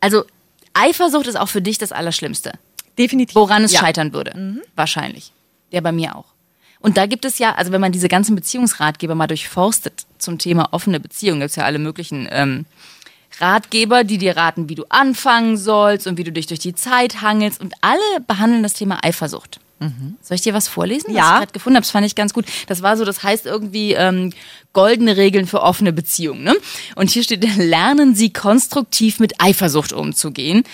Also, 0.00 0.24
Eifersucht 0.74 1.26
ist 1.26 1.36
auch 1.36 1.48
für 1.48 1.62
dich 1.62 1.78
das 1.78 1.92
Allerschlimmste. 1.92 2.52
Definitiv. 2.98 3.34
Woran 3.34 3.64
es 3.64 3.72
ja. 3.72 3.80
Mhm. 3.80 3.84
scheitern 3.84 4.12
würde. 4.12 4.60
Wahrscheinlich. 4.76 5.32
Ja, 5.70 5.80
bei 5.80 5.92
mir 5.92 6.16
auch. 6.16 6.26
Und 6.80 6.96
da 6.96 7.06
gibt 7.06 7.24
es 7.24 7.38
ja, 7.38 7.54
also 7.54 7.72
wenn 7.72 7.80
man 7.80 7.92
diese 7.92 8.08
ganzen 8.08 8.36
Beziehungsratgeber 8.36 9.14
mal 9.14 9.26
durchforstet 9.26 10.06
zum 10.18 10.38
Thema 10.38 10.68
offene 10.72 11.00
Beziehung, 11.00 11.40
gibt 11.40 11.50
es 11.50 11.56
ja 11.56 11.64
alle 11.64 11.78
möglichen 11.78 12.28
ähm, 12.30 12.66
Ratgeber, 13.38 14.04
die 14.04 14.18
dir 14.18 14.36
raten, 14.36 14.68
wie 14.68 14.74
du 14.74 14.84
anfangen 14.88 15.56
sollst 15.56 16.06
und 16.06 16.18
wie 16.18 16.24
du 16.24 16.32
dich 16.32 16.46
durch 16.46 16.60
die 16.60 16.74
Zeit 16.74 17.22
hangelst. 17.22 17.60
Und 17.60 17.74
alle 17.80 18.20
behandeln 18.26 18.62
das 18.62 18.72
Thema 18.72 18.98
Eifersucht. 19.04 19.60
Soll 19.80 20.34
ich 20.34 20.42
dir 20.42 20.54
was 20.54 20.66
vorlesen, 20.66 21.08
was 21.08 21.14
Ja. 21.16 21.22
ich 21.34 21.38
gerade 21.38 21.52
gefunden 21.52 21.76
habe? 21.76 21.84
Das 21.84 21.90
fand 21.92 22.04
ich 22.06 22.14
ganz 22.16 22.32
gut. 22.34 22.46
Das 22.66 22.82
war 22.82 22.96
so, 22.96 23.04
das 23.04 23.22
heißt 23.22 23.46
irgendwie 23.46 23.92
ähm, 23.92 24.32
goldene 24.72 25.16
Regeln 25.16 25.46
für 25.46 25.62
offene 25.62 25.92
Beziehungen. 25.92 26.42
Ne? 26.42 26.56
Und 26.96 27.10
hier 27.10 27.22
steht, 27.22 27.44
lernen 27.56 28.14
Sie 28.14 28.32
konstruktiv 28.32 29.20
mit 29.20 29.40
Eifersucht 29.40 29.92
umzugehen. 29.92 30.64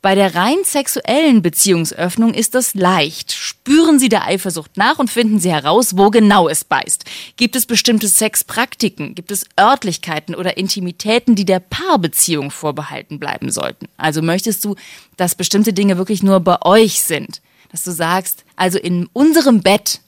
Bei 0.00 0.16
der 0.16 0.34
rein 0.34 0.56
sexuellen 0.64 1.42
Beziehungsöffnung 1.42 2.34
ist 2.34 2.56
das 2.56 2.74
leicht. 2.74 3.32
Spüren 3.32 4.00
Sie 4.00 4.08
der 4.08 4.24
Eifersucht 4.26 4.76
nach 4.76 4.98
und 4.98 5.08
finden 5.10 5.38
Sie 5.38 5.50
heraus, 5.52 5.96
wo 5.96 6.10
genau 6.10 6.48
es 6.48 6.64
beißt. 6.64 7.04
Gibt 7.36 7.54
es 7.54 7.66
bestimmte 7.66 8.08
Sexpraktiken? 8.08 9.14
Gibt 9.14 9.30
es 9.30 9.44
Örtlichkeiten 9.58 10.34
oder 10.34 10.56
Intimitäten, 10.56 11.36
die 11.36 11.44
der 11.44 11.60
Paarbeziehung 11.60 12.50
vorbehalten 12.50 13.20
bleiben 13.20 13.50
sollten? 13.52 13.86
Also 13.96 14.22
möchtest 14.22 14.64
du, 14.64 14.74
dass 15.16 15.36
bestimmte 15.36 15.72
Dinge 15.72 15.96
wirklich 15.98 16.22
nur 16.24 16.40
bei 16.40 16.60
euch 16.62 17.02
sind? 17.02 17.40
Dass 17.72 17.82
du 17.84 17.90
sagst, 17.90 18.44
also 18.56 18.78
in 18.78 19.08
unserem 19.12 19.62
Bett 19.62 20.00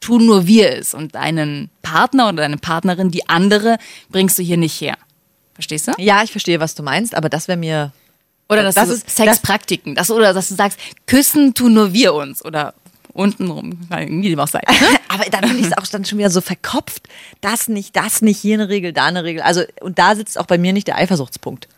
tun 0.00 0.26
nur 0.26 0.46
wir 0.46 0.72
es 0.76 0.92
und 0.94 1.14
deinen 1.14 1.70
Partner 1.82 2.24
oder 2.28 2.38
deine 2.38 2.58
Partnerin, 2.58 3.10
die 3.10 3.28
andere, 3.28 3.78
bringst 4.10 4.38
du 4.38 4.42
hier 4.42 4.56
nicht 4.58 4.78
her. 4.80 4.96
Verstehst 5.54 5.86
du? 5.88 5.92
Ja, 5.98 6.22
ich 6.24 6.32
verstehe, 6.32 6.60
was 6.60 6.74
du 6.74 6.82
meinst, 6.82 7.14
aber 7.14 7.28
das 7.28 7.48
wäre 7.48 7.56
mir. 7.56 7.92
Oder 8.48 8.62
dass 8.64 8.74
Das 8.74 8.88
du 8.88 8.94
ist- 8.96 9.08
Sexpraktiken, 9.08 9.94
das, 9.94 10.10
oder 10.10 10.34
dass 10.34 10.48
du 10.48 10.54
sagst, 10.56 10.78
küssen 11.06 11.54
tun 11.54 11.72
nur 11.74 11.92
wir 11.94 12.12
uns 12.12 12.44
oder 12.44 12.74
untenrum, 13.14 13.78
wie 13.90 14.28
dem 14.28 14.40
auch 14.40 14.48
sei. 14.48 14.60
Aber 15.08 15.24
dann 15.30 15.44
finde 15.44 15.60
ich 15.60 15.66
es 15.68 15.78
auch 15.78 15.86
dann 15.86 16.04
schon 16.04 16.18
wieder 16.18 16.30
so 16.30 16.40
verkopft. 16.40 17.08
Das 17.40 17.68
nicht, 17.68 17.94
das 17.94 18.22
nicht, 18.22 18.40
hier 18.40 18.54
eine 18.54 18.68
Regel, 18.68 18.92
da 18.92 19.04
eine 19.04 19.22
Regel. 19.22 19.40
Also, 19.42 19.62
und 19.80 20.00
da 20.00 20.16
sitzt 20.16 20.36
auch 20.36 20.46
bei 20.46 20.58
mir 20.58 20.72
nicht 20.72 20.88
der 20.88 20.96
Eifersuchtspunkt. 20.96 21.68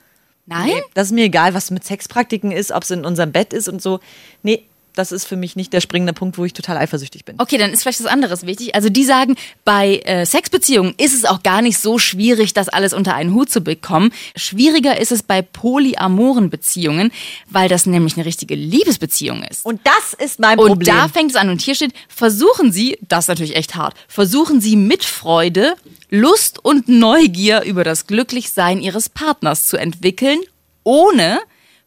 Nein? 0.47 0.73
Das 0.95 1.09
ist 1.09 1.13
mir 1.13 1.25
egal, 1.27 1.53
was 1.53 1.71
mit 1.71 1.85
Sexpraktiken 1.85 2.53
ist, 2.53 2.73
ob 2.73 2.85
es 2.85 2.91
in 2.91 3.05
unserem 3.05 3.33
Bett 3.33 3.53
ist 3.53 3.69
und 3.69 3.83
so. 3.83 4.01
Nee, 4.43 4.65
das 4.97 5.13
ist 5.13 5.27
für 5.27 5.37
mich 5.37 5.57
nicht 5.57 5.73
der 5.73 5.81
springende 5.81 6.13
Punkt, 6.13 6.39
wo 6.39 6.45
ich 6.45 6.55
total 6.55 6.79
eifersüchtig 6.79 7.25
bin. 7.25 7.37
Okay, 7.39 7.59
dann 7.59 7.73
ist 7.73 7.83
vielleicht 7.83 8.01
was 8.01 8.07
anderes 8.07 8.47
wichtig. 8.47 8.75
Also 8.75 8.89
die 8.89 9.05
sagen, 9.05 9.37
bei 9.65 9.99
äh, 9.99 10.25
Sexbeziehungen 10.25 10.95
ist 10.97 11.15
es 11.15 11.25
auch 11.25 11.43
gar 11.43 11.63
nicht 11.63 11.79
so 11.79 11.99
schwierig, 11.99 12.55
das 12.55 12.69
alles 12.69 12.95
unter 12.95 13.15
einen 13.15 13.35
Hut 13.35 13.51
zu 13.51 13.61
bekommen. 13.61 14.11
Schwieriger 14.35 14.99
ist 14.99 15.13
es 15.13 15.23
bei 15.23 15.43
polyamoren 15.43 16.51
Beziehungen, 16.51 17.13
weil 17.49 17.69
das 17.69 17.87
nämlich 17.87 18.17
eine 18.17 18.25
richtige 18.25 18.55
Liebesbeziehung 18.55 19.43
ist. 19.43 19.65
Und 19.67 19.81
das 19.85 20.15
ist 20.15 20.41
mein 20.41 20.59
Und 20.59 20.69
Problem. 20.69 20.97
da 20.97 21.09
fängt 21.09 21.31
es 21.31 21.37
an. 21.37 21.51
Und 21.51 21.61
hier 21.61 21.75
steht, 21.75 21.93
versuchen 22.09 22.73
Sie, 22.73 22.99
das 23.03 23.25
ist 23.25 23.29
natürlich 23.29 23.57
echt 23.57 23.75
hart, 23.75 23.95
versuchen 24.09 24.61
Sie 24.61 24.77
mit 24.77 25.05
Freude, 25.05 25.75
Lust 26.09 26.65
und 26.65 26.89
Neugier 26.89 27.63
über 27.63 27.85
das 27.85 28.07
Glücklichsein 28.07 28.81
Ihres 28.81 29.09
Partners 29.11 29.67
zu 29.67 29.77
entwickeln, 29.77 30.39
ohne 30.85 31.41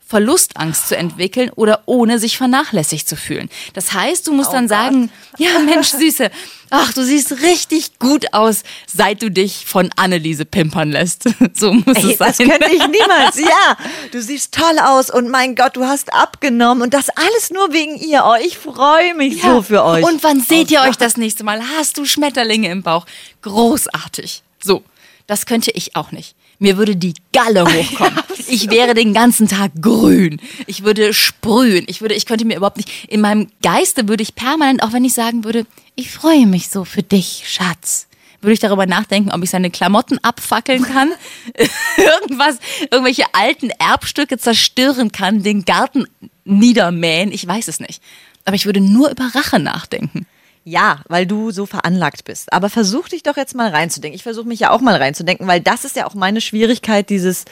Verlustangst 0.09 0.87
zu 0.87 0.97
entwickeln 0.97 1.51
oder 1.55 1.83
ohne 1.85 2.17
sich 2.17 2.35
vernachlässigt 2.35 3.07
zu 3.07 3.15
fühlen. 3.15 3.47
Das 3.75 3.93
heißt, 3.93 4.25
du 4.25 4.33
musst 4.33 4.51
dann 4.51 4.67
sagen, 4.67 5.11
ja 5.37 5.59
Mensch, 5.59 5.89
Süße, 5.89 6.31
ach, 6.71 6.91
du 6.93 7.03
siehst 7.03 7.43
richtig 7.43 7.99
gut 7.99 8.33
aus, 8.33 8.63
seit 8.87 9.21
du 9.21 9.29
dich 9.29 9.67
von 9.67 9.91
Anneliese 9.97 10.45
pimpern 10.45 10.89
lässt. 10.91 11.25
So 11.53 11.73
muss 11.73 11.97
Ey, 11.97 12.13
es 12.13 12.17
sein. 12.17 12.27
das 12.29 12.37
könnte 12.37 12.71
ich 12.71 12.87
niemals. 12.87 13.37
Ja, 13.49 13.77
du 14.11 14.21
siehst 14.21 14.53
toll 14.53 14.79
aus 14.83 15.11
und 15.11 15.29
mein 15.29 15.55
Gott, 15.55 15.75
du 15.75 15.85
hast 15.85 16.11
abgenommen 16.11 16.81
und 16.81 16.93
das 16.93 17.09
alles 17.09 17.51
nur 17.51 17.71
wegen 17.71 17.95
ihr. 17.95 18.23
Oh, 18.25 18.35
ich 18.43 18.57
freue 18.57 19.13
mich 19.13 19.41
so 19.43 19.61
für 19.61 19.83
euch. 19.83 20.03
Und 20.03 20.23
wann 20.23 20.41
seht 20.41 20.71
ihr 20.71 20.81
euch 20.81 20.95
das 20.95 21.17
nächste 21.17 21.43
Mal? 21.43 21.61
Hast 21.77 21.99
du 21.99 22.05
Schmetterlinge 22.05 22.69
im 22.69 22.81
Bauch? 22.81 23.05
Großartig. 23.43 24.41
So, 24.63 24.83
das 25.27 25.45
könnte 25.45 25.69
ich 25.71 25.95
auch 25.95 26.11
nicht. 26.11 26.35
Mir 26.59 26.77
würde 26.77 26.95
die 26.95 27.13
Galle 27.31 27.65
hochkommen. 27.73 28.19
Ich 28.47 28.69
wäre 28.69 28.93
den 28.93 29.13
ganzen 29.13 29.47
Tag 29.47 29.71
grün. 29.81 30.41
Ich 30.67 30.83
würde 30.83 31.13
sprühen. 31.13 31.85
Ich 31.87 32.01
würde, 32.01 32.15
ich 32.15 32.25
könnte 32.25 32.45
mir 32.45 32.57
überhaupt 32.57 32.77
nicht, 32.77 33.07
in 33.07 33.21
meinem 33.21 33.47
Geiste 33.61 34.07
würde 34.07 34.23
ich 34.23 34.35
permanent, 34.35 34.83
auch 34.83 34.93
wenn 34.93 35.05
ich 35.05 35.13
sagen 35.13 35.43
würde, 35.43 35.65
ich 35.95 36.11
freue 36.11 36.45
mich 36.45 36.69
so 36.69 36.85
für 36.85 37.03
dich, 37.03 37.43
Schatz. 37.47 38.07
Würde 38.41 38.53
ich 38.53 38.59
darüber 38.59 38.85
nachdenken, 38.85 39.31
ob 39.31 39.43
ich 39.43 39.49
seine 39.49 39.69
Klamotten 39.69 40.17
abfackeln 40.21 40.83
kann, 40.83 41.11
irgendwas, 41.97 42.57
irgendwelche 42.89 43.25
alten 43.33 43.69
Erbstücke 43.71 44.37
zerstören 44.37 45.11
kann, 45.11 45.43
den 45.43 45.65
Garten 45.65 46.05
niedermähen. 46.45 47.33
Ich 47.33 47.45
weiß 47.45 47.67
es 47.67 47.81
nicht. 47.81 48.01
Aber 48.45 48.55
ich 48.55 48.65
würde 48.65 48.79
nur 48.79 49.11
über 49.11 49.25
Rache 49.35 49.59
nachdenken. 49.59 50.25
Ja, 50.69 50.99
weil 51.07 51.25
du 51.25 51.49
so 51.49 51.65
veranlagt 51.65 52.25
bist. 52.25 52.53
Aber 52.53 52.69
versuch 52.69 53.09
dich 53.09 53.23
doch 53.23 53.37
jetzt 53.37 53.55
mal 53.55 53.69
reinzudenken. 53.69 54.15
Ich 54.15 54.21
versuche 54.21 54.47
mich 54.47 54.59
ja 54.59 54.69
auch 54.69 54.81
mal 54.81 54.95
reinzudenken, 54.95 55.47
weil 55.47 55.61
das 55.61 55.83
ist 55.83 55.95
ja 55.95 56.05
auch 56.05 56.13
meine 56.13 56.41
Schwierigkeit, 56.41 57.09
dieses, 57.09 57.45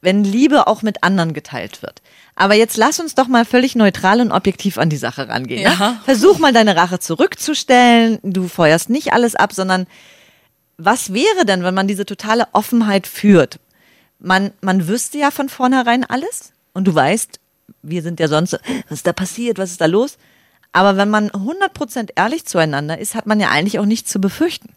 wenn 0.00 0.24
Liebe 0.24 0.66
auch 0.66 0.80
mit 0.80 1.04
anderen 1.04 1.34
geteilt 1.34 1.82
wird. 1.82 2.00
Aber 2.36 2.54
jetzt 2.54 2.78
lass 2.78 3.00
uns 3.00 3.14
doch 3.14 3.28
mal 3.28 3.44
völlig 3.44 3.74
neutral 3.74 4.22
und 4.22 4.32
objektiv 4.32 4.78
an 4.78 4.88
die 4.88 4.96
Sache 4.96 5.28
rangehen. 5.28 5.60
Ja? 5.60 5.74
Ja. 5.78 6.00
Versuch 6.06 6.38
mal 6.38 6.54
deine 6.54 6.74
Rache 6.74 6.98
zurückzustellen. 6.98 8.18
Du 8.22 8.48
feuerst 8.48 8.88
nicht 8.88 9.12
alles 9.12 9.34
ab, 9.34 9.52
sondern 9.52 9.86
was 10.78 11.12
wäre 11.12 11.44
denn, 11.44 11.64
wenn 11.64 11.74
man 11.74 11.86
diese 11.86 12.06
totale 12.06 12.48
Offenheit 12.52 13.06
führt? 13.06 13.58
Man, 14.20 14.52
man 14.62 14.88
wüsste 14.88 15.18
ja 15.18 15.30
von 15.30 15.50
vornherein 15.50 16.02
alles 16.02 16.52
und 16.72 16.88
du 16.88 16.94
weißt, 16.94 17.40
wir 17.82 18.00
sind 18.00 18.20
ja 18.20 18.28
sonst, 18.28 18.52
so, 18.52 18.58
was 18.88 19.00
ist 19.00 19.06
da 19.06 19.12
passiert, 19.12 19.58
was 19.58 19.72
ist 19.72 19.82
da 19.82 19.86
los? 19.86 20.16
Aber 20.72 20.96
wenn 20.96 21.10
man 21.10 21.30
100% 21.30 22.10
ehrlich 22.16 22.44
zueinander 22.44 22.98
ist, 22.98 23.14
hat 23.14 23.26
man 23.26 23.40
ja 23.40 23.50
eigentlich 23.50 23.78
auch 23.78 23.86
nichts 23.86 24.10
zu 24.10 24.20
befürchten. 24.20 24.74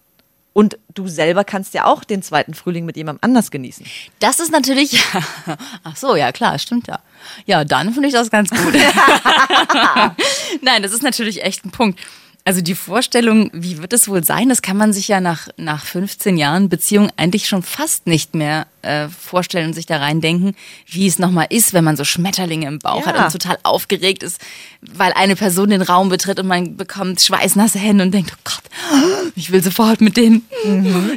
Und 0.54 0.78
du 0.94 1.08
selber 1.08 1.46
kannst 1.46 1.74
ja 1.74 1.86
auch 1.86 2.04
den 2.04 2.22
zweiten 2.22 2.54
Frühling 2.54 2.84
mit 2.84 2.98
jemandem 2.98 3.24
anders 3.24 3.52
genießen. 3.52 3.86
Das 4.20 4.42
ist 4.42 4.52
natürlich, 4.52 5.02
ach 5.84 5.96
so, 5.96 6.16
ja 6.16 6.34
klar, 6.34 6.60
stimmt 6.60 6.88
ja. 6.88 7.00
Ja, 7.46 7.64
dann 7.64 7.94
finde 7.94 8.10
ich 8.10 8.14
das 8.14 8.30
ganz 8.30 8.50
gut. 8.50 8.74
Nein, 10.62 10.84
das 10.84 10.92
ist 10.92 11.04
natürlich 11.04 11.44
echt 11.44 11.64
ein 11.64 11.72
Punkt. 11.72 12.00
Also 12.44 12.62
die 12.62 12.74
Vorstellung, 12.74 13.52
wie 13.54 13.78
wird 13.78 13.94
es 13.94 14.08
wohl 14.10 14.24
sein, 14.24 14.50
das 14.50 14.64
kann 14.64 14.76
man 14.76 14.94
sich 14.94 15.08
ja 15.08 15.22
nach, 15.22 15.50
nach 15.58 15.86
15 15.86 16.38
Jahren 16.38 16.70
Beziehung 16.70 17.12
eigentlich 17.16 17.48
schon 17.48 17.62
fast 17.62 18.08
nicht 18.08 18.34
mehr 18.34 18.66
äh, 18.82 19.10
vorstellen 19.10 19.68
und 19.68 19.74
sich 19.74 19.86
da 19.86 19.98
reindenken, 19.98 20.56
wie 20.88 21.06
es 21.06 21.20
nochmal 21.20 21.46
ist, 21.52 21.74
wenn 21.74 21.84
man 21.84 21.98
so 21.98 22.04
Schmetterlinge 22.04 22.68
im 22.68 22.80
Bauch 22.80 23.06
Ja. 23.06 23.14
hat 23.14 23.26
und 23.26 23.32
total 23.42 23.60
aufgeregt 23.62 24.24
ist, 24.24 24.42
weil 24.82 25.14
eine 25.14 25.36
Person 25.36 25.70
den 25.70 25.84
Raum 25.84 26.10
betritt 26.10 26.40
und 26.40 26.48
man 26.48 26.78
bekommt 26.78 27.22
schweißnasse 27.22 27.78
Hände 27.78 28.04
und 28.06 28.12
denkt, 28.12 28.34
oh 28.36 28.40
Gott, 28.44 29.32
ich 29.36 29.52
will 29.52 29.62
sofort 29.62 30.02
mit 30.02 30.18
denen 30.18 30.42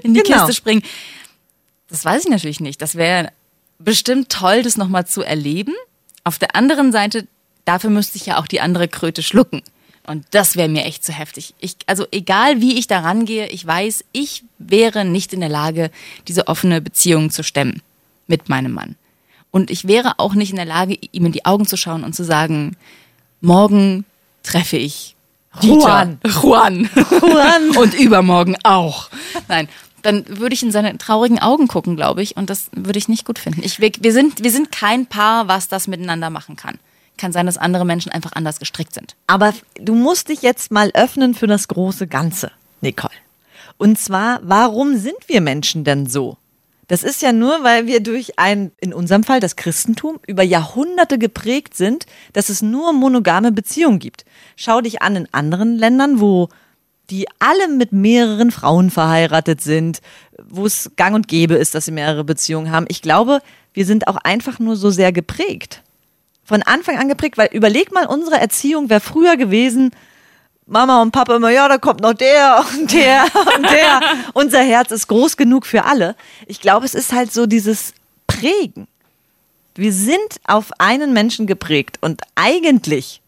in 0.03 0.13
die 0.13 0.21
Genau. 0.23 0.41
Kiste 0.41 0.53
springen. 0.53 0.83
Das 1.89 2.05
weiß 2.05 2.25
ich 2.25 2.31
natürlich 2.31 2.61
nicht. 2.61 2.83
Das 2.83 2.97
wäre 2.97 3.31
bestimmt 3.79 4.29
toll, 4.31 4.63
das 4.63 4.77
nochmal 4.77 5.07
zu 5.07 5.23
erleben. 5.23 5.73
Auf 6.23 6.39
der 6.39 6.55
anderen 6.55 6.93
Seite, 6.93 7.27
dafür 7.65 7.89
müsste 7.91 8.19
ich 8.19 8.27
ja 8.27 8.39
auch 8.39 8.47
die 8.47 8.61
andere 8.61 8.89
Kröte 8.89 9.23
schlucken. 9.23 9.63
Und 10.07 10.27
das 10.33 10.57
wäre 10.57 10.69
mir 10.69 10.85
echt 10.85 11.05
zu 11.05 11.13
heftig. 11.13 11.55
Ich, 11.61 11.77
also 11.87 12.07
egal 12.13 12.61
wie 12.61 12.79
ich 12.79 12.87
da 12.87 13.01
rangehe, 13.01 13.49
ich 13.49 13.67
weiß, 13.67 14.05
ich 14.13 14.45
wäre 14.59 15.05
nicht 15.05 15.33
in 15.33 15.41
der 15.41 15.49
Lage, 15.49 15.91
diese 16.29 16.47
offene 16.47 16.81
Beziehung 16.81 17.31
zu 17.31 17.43
stemmen 17.43 17.83
mit 18.27 18.49
meinem 18.49 18.73
Mann. 18.73 18.97
Und 19.51 19.71
ich 19.71 19.87
wäre 19.87 20.19
auch 20.19 20.35
nicht 20.35 20.51
in 20.51 20.57
der 20.57 20.65
Lage, 20.65 20.99
ihm 21.13 21.27
in 21.27 21.33
die 21.33 21.45
Augen 21.47 21.67
zu 21.67 21.77
schauen 21.77 22.05
und 22.05 22.15
zu 22.15 22.25
sagen, 22.25 22.77
morgen 23.41 24.05
treffe 24.43 24.77
ich 24.77 25.15
Juan. 25.63 26.19
Juan. 26.27 26.91
Juan. 27.21 27.71
und 27.77 27.95
übermorgen 27.95 28.57
auch. 28.65 29.09
Nein, 29.49 29.69
dann 30.03 30.25
würde 30.29 30.55
ich 30.55 30.63
in 30.63 30.73
seine 30.73 30.99
traurigen 30.99 31.39
Augen 31.39 31.69
gucken, 31.69 31.97
glaube 31.97 32.23
ich, 32.23 32.37
und 32.37 32.51
das 32.51 32.69
würde 32.73 32.99
ich 32.99 33.09
nicht 33.09 33.25
gut 33.25 33.39
finden. 33.39 33.63
Ich, 33.63 33.81
wir, 33.81 33.91
wir, 34.01 34.13
sind, 34.13 34.43
wir 34.43 34.51
sind 34.51 34.73
kein 34.73 35.07
Paar, 35.07 35.49
was 35.49 35.69
das 35.69 35.87
miteinander 35.87 36.31
machen 36.31 36.57
kann. 36.57 36.79
Kann 37.17 37.33
sein, 37.33 37.47
dass 37.47 37.59
andere 37.59 37.85
Menschen 37.85 38.11
einfach 38.11 38.33
anders 38.33 38.59
gestrickt 38.59 38.95
sind. 38.95 39.15
Aber 39.27 39.55
du 39.81 39.95
musst 39.95 40.29
dich 40.29 40.43
jetzt 40.43 40.71
mal 40.71 40.91
öffnen 40.95 41.35
für 41.35 41.47
das 41.47 41.69
große 41.69 42.07
Ganze, 42.07 42.51
Nicole. 42.81 43.15
Und 43.77 43.99
zwar, 43.99 44.41
warum 44.43 44.97
sind 44.97 45.29
wir 45.29 45.41
Menschen 45.41 45.85
denn 45.85 46.07
so? 46.07 46.37
Das 46.89 47.03
ist 47.03 47.23
ja 47.23 47.33
nur, 47.33 47.65
weil 47.65 47.87
wir 47.87 48.01
durch 48.01 48.39
ein, 48.39 48.73
in 48.81 48.93
unserem 48.93 49.25
Fall 49.25 49.41
das 49.41 49.57
Christentum, 49.57 50.21
über 50.27 50.43
Jahrhunderte 50.43 51.19
geprägt 51.19 51.75
sind, 51.75 52.05
dass 52.35 52.51
es 52.51 52.61
nur 52.61 52.93
monogame 52.93 53.53
Beziehungen 53.53 53.99
gibt. 53.99 54.25
Schau 54.57 54.81
dich 54.81 55.01
an 55.01 55.17
in 55.17 55.29
anderen 55.33 55.79
Ländern, 55.79 56.21
wo 56.21 56.49
die 57.11 57.27
alle 57.39 57.69
mit 57.69 57.93
mehreren 57.93 58.51
Frauen 58.51 58.91
verheiratet 58.91 59.61
sind, 59.61 60.01
wo 60.43 60.67
es 60.67 60.91
gang 60.97 61.15
und 61.15 61.29
gäbe 61.29 61.55
ist, 61.55 61.75
dass 61.75 61.85
sie 61.87 61.93
mehrere 61.93 62.25
Beziehungen 62.25 62.71
haben. 62.71 62.87
Ich 62.89 63.03
glaube, 63.03 63.41
wir 63.73 63.87
sind 63.87 64.09
auch 64.09 64.17
einfach 64.17 64.59
nur 64.59 64.77
so 64.77 64.91
sehr 64.91 65.13
geprägt. 65.13 65.83
Von 66.45 66.63
Anfang 66.63 66.99
an 66.99 67.09
geprägt, 67.09 67.39
weil 67.39 67.49
überleg 67.53 67.93
mal, 67.93 68.07
unsere 68.07 68.39
Erziehung 68.39 68.91
wäre 68.91 69.01
früher 69.01 69.37
gewesen, 69.37 69.91
Mama 70.67 71.03
und 71.03 71.13
Papa 71.13 71.37
immer, 71.37 71.51
ja, 71.51 71.69
da 71.69 71.79
kommt 71.79 72.01
noch 72.01 72.15
der 72.15 72.65
und 72.79 72.93
der 72.93 73.25
und 73.57 73.65
der. 73.65 74.01
Unser 74.35 74.61
Herz 74.63 74.91
ist 74.91 75.09
groß 75.09 75.37
genug 75.37 75.67
für 75.67 75.85
alle. 75.85 76.17
Ich 76.47 76.61
glaube, 76.61 76.87
es 76.87 76.95
ist 76.95 77.13
halt 77.13 77.33
so 77.33 77.47
dieses 77.47 77.95
Prägen. 78.27 78.87
Wir 79.75 79.93
sind 79.93 80.41
auf 80.47 80.71
einen 80.79 81.13
Menschen 81.13 81.47
geprägt 81.47 81.99
und 82.01 82.23
eigentlich 82.35 83.21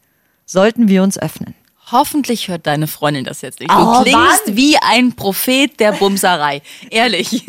sollten 0.45 0.87
wir 0.87 1.03
uns 1.03 1.17
öffnen. 1.17 1.55
Hoffentlich 1.91 2.49
hört 2.49 2.67
deine 2.67 2.87
Freundin 2.87 3.23
das 3.23 3.41
jetzt 3.41 3.59
nicht. 3.61 3.71
Du 3.71 3.75
Oh, 3.77 4.01
klingst 4.03 4.47
Mann. 4.47 4.57
wie 4.57 4.77
ein 4.77 5.13
Prophet 5.15 5.79
der 5.79 5.93
Bumserei. 5.93 6.61
Ehrlich. 6.89 7.43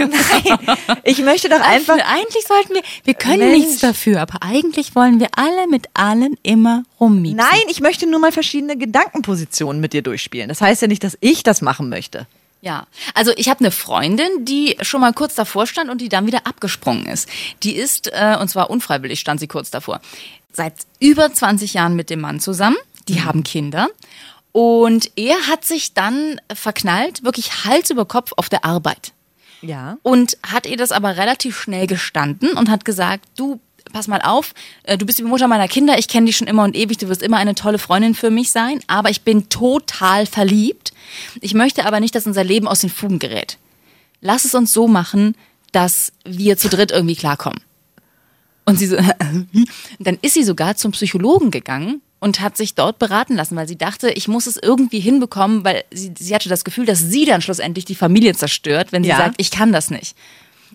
Ich 1.04 1.18
möchte 1.18 1.48
doch 1.48 1.60
einfach. 1.60 1.96
eigentlich 2.06 2.44
sollten 2.46 2.74
wir, 2.74 2.82
wir 3.04 3.14
können 3.14 3.38
Mensch. 3.50 3.58
nichts 3.66 3.78
dafür, 3.80 4.20
aber 4.20 4.42
eigentlich 4.42 4.94
wollen 4.94 5.18
wir 5.18 5.28
alle 5.36 5.66
mit 5.68 5.86
allen 5.94 6.36
immer 6.42 6.84
rummiepsen. 7.00 7.36
Nein, 7.36 7.62
ich 7.68 7.80
möchte 7.80 8.08
nur 8.08 8.20
mal 8.20 8.30
verschiedene 8.32 8.76
Gedankenpositionen 8.76 9.80
mit 9.80 9.92
dir 9.92 10.02
durchspielen. 10.02 10.48
Das 10.48 10.60
heißt 10.60 10.82
ja 10.82 10.88
nicht, 10.88 11.02
dass 11.02 11.18
ich 11.20 11.42
das 11.42 11.60
machen 11.60 11.88
möchte. 11.88 12.26
Ja, 12.60 12.86
also 13.14 13.32
ich 13.36 13.48
habe 13.48 13.60
eine 13.60 13.70
Freundin, 13.70 14.44
die 14.44 14.76
schon 14.82 15.00
mal 15.00 15.12
kurz 15.12 15.34
davor 15.36 15.66
stand 15.66 15.90
und 15.90 16.00
die 16.00 16.08
dann 16.08 16.26
wieder 16.26 16.46
abgesprungen 16.46 17.06
ist. 17.06 17.28
Die 17.62 17.74
ist, 17.76 18.08
äh, 18.12 18.36
und 18.40 18.48
zwar 18.48 18.68
unfreiwillig 18.70 19.20
stand 19.20 19.38
sie 19.40 19.46
kurz 19.46 19.70
davor, 19.70 20.00
seit 20.52 20.74
über 20.98 21.32
20 21.32 21.74
Jahren 21.74 21.94
mit 21.94 22.10
dem 22.10 22.20
Mann 22.20 22.40
zusammen. 22.40 22.76
Die 23.08 23.22
haben 23.22 23.44
Kinder. 23.44 23.88
Und 24.52 25.10
er 25.16 25.46
hat 25.46 25.64
sich 25.64 25.94
dann 25.94 26.40
verknallt, 26.52 27.22
wirklich 27.22 27.64
Hals 27.64 27.90
über 27.90 28.04
Kopf 28.04 28.32
auf 28.36 28.48
der 28.48 28.64
Arbeit. 28.64 29.12
Ja. 29.60 29.98
Und 30.02 30.38
hat 30.46 30.66
ihr 30.66 30.76
das 30.76 30.92
aber 30.92 31.16
relativ 31.16 31.60
schnell 31.60 31.86
gestanden 31.86 32.50
und 32.52 32.70
hat 32.70 32.84
gesagt, 32.84 33.26
du, 33.36 33.60
pass 33.92 34.08
mal 34.08 34.22
auf, 34.22 34.54
äh, 34.84 34.96
du 34.96 35.06
bist 35.06 35.18
die 35.18 35.24
Mutter 35.24 35.48
meiner 35.48 35.68
Kinder, 35.68 35.98
ich 35.98 36.08
kenne 36.08 36.26
dich 36.26 36.36
schon 36.36 36.46
immer 36.46 36.64
und 36.64 36.76
ewig, 36.76 36.98
du 36.98 37.08
wirst 37.08 37.22
immer 37.22 37.38
eine 37.38 37.54
tolle 37.54 37.78
Freundin 37.78 38.14
für 38.14 38.30
mich 38.30 38.50
sein, 38.50 38.80
aber 38.86 39.10
ich 39.10 39.22
bin 39.22 39.48
total 39.48 40.26
verliebt. 40.26 40.92
Ich 41.40 41.54
möchte 41.54 41.86
aber 41.86 42.00
nicht, 42.00 42.14
dass 42.14 42.26
unser 42.26 42.44
Leben 42.44 42.68
aus 42.68 42.80
den 42.80 42.90
Fugen 42.90 43.18
gerät. 43.18 43.58
Lass 44.20 44.44
es 44.44 44.54
uns 44.54 44.72
so 44.72 44.88
machen, 44.88 45.34
dass 45.72 46.12
wir 46.24 46.56
zu 46.56 46.68
dritt 46.68 46.90
irgendwie 46.90 47.16
klarkommen. 47.16 47.60
Und 48.64 48.78
sie 48.78 48.86
so, 48.86 48.96
dann 49.98 50.18
ist 50.20 50.34
sie 50.34 50.44
sogar 50.44 50.76
zum 50.76 50.92
Psychologen 50.92 51.50
gegangen 51.50 52.02
und 52.20 52.40
hat 52.40 52.56
sich 52.56 52.74
dort 52.74 52.98
beraten 52.98 53.36
lassen, 53.36 53.56
weil 53.56 53.68
sie 53.68 53.76
dachte, 53.78 54.10
ich 54.10 54.28
muss 54.28 54.46
es 54.46 54.56
irgendwie 54.56 55.00
hinbekommen, 55.00 55.64
weil 55.64 55.84
sie, 55.92 56.12
sie 56.18 56.34
hatte 56.34 56.48
das 56.48 56.64
Gefühl, 56.64 56.86
dass 56.86 57.00
sie 57.00 57.24
dann 57.24 57.42
schlussendlich 57.42 57.84
die 57.84 57.94
Familie 57.94 58.34
zerstört, 58.34 58.92
wenn 58.92 59.02
sie 59.04 59.10
Ja. 59.10 59.16
sagt, 59.18 59.36
ich 59.38 59.50
kann 59.50 59.72
das 59.72 59.90
nicht. 59.90 60.16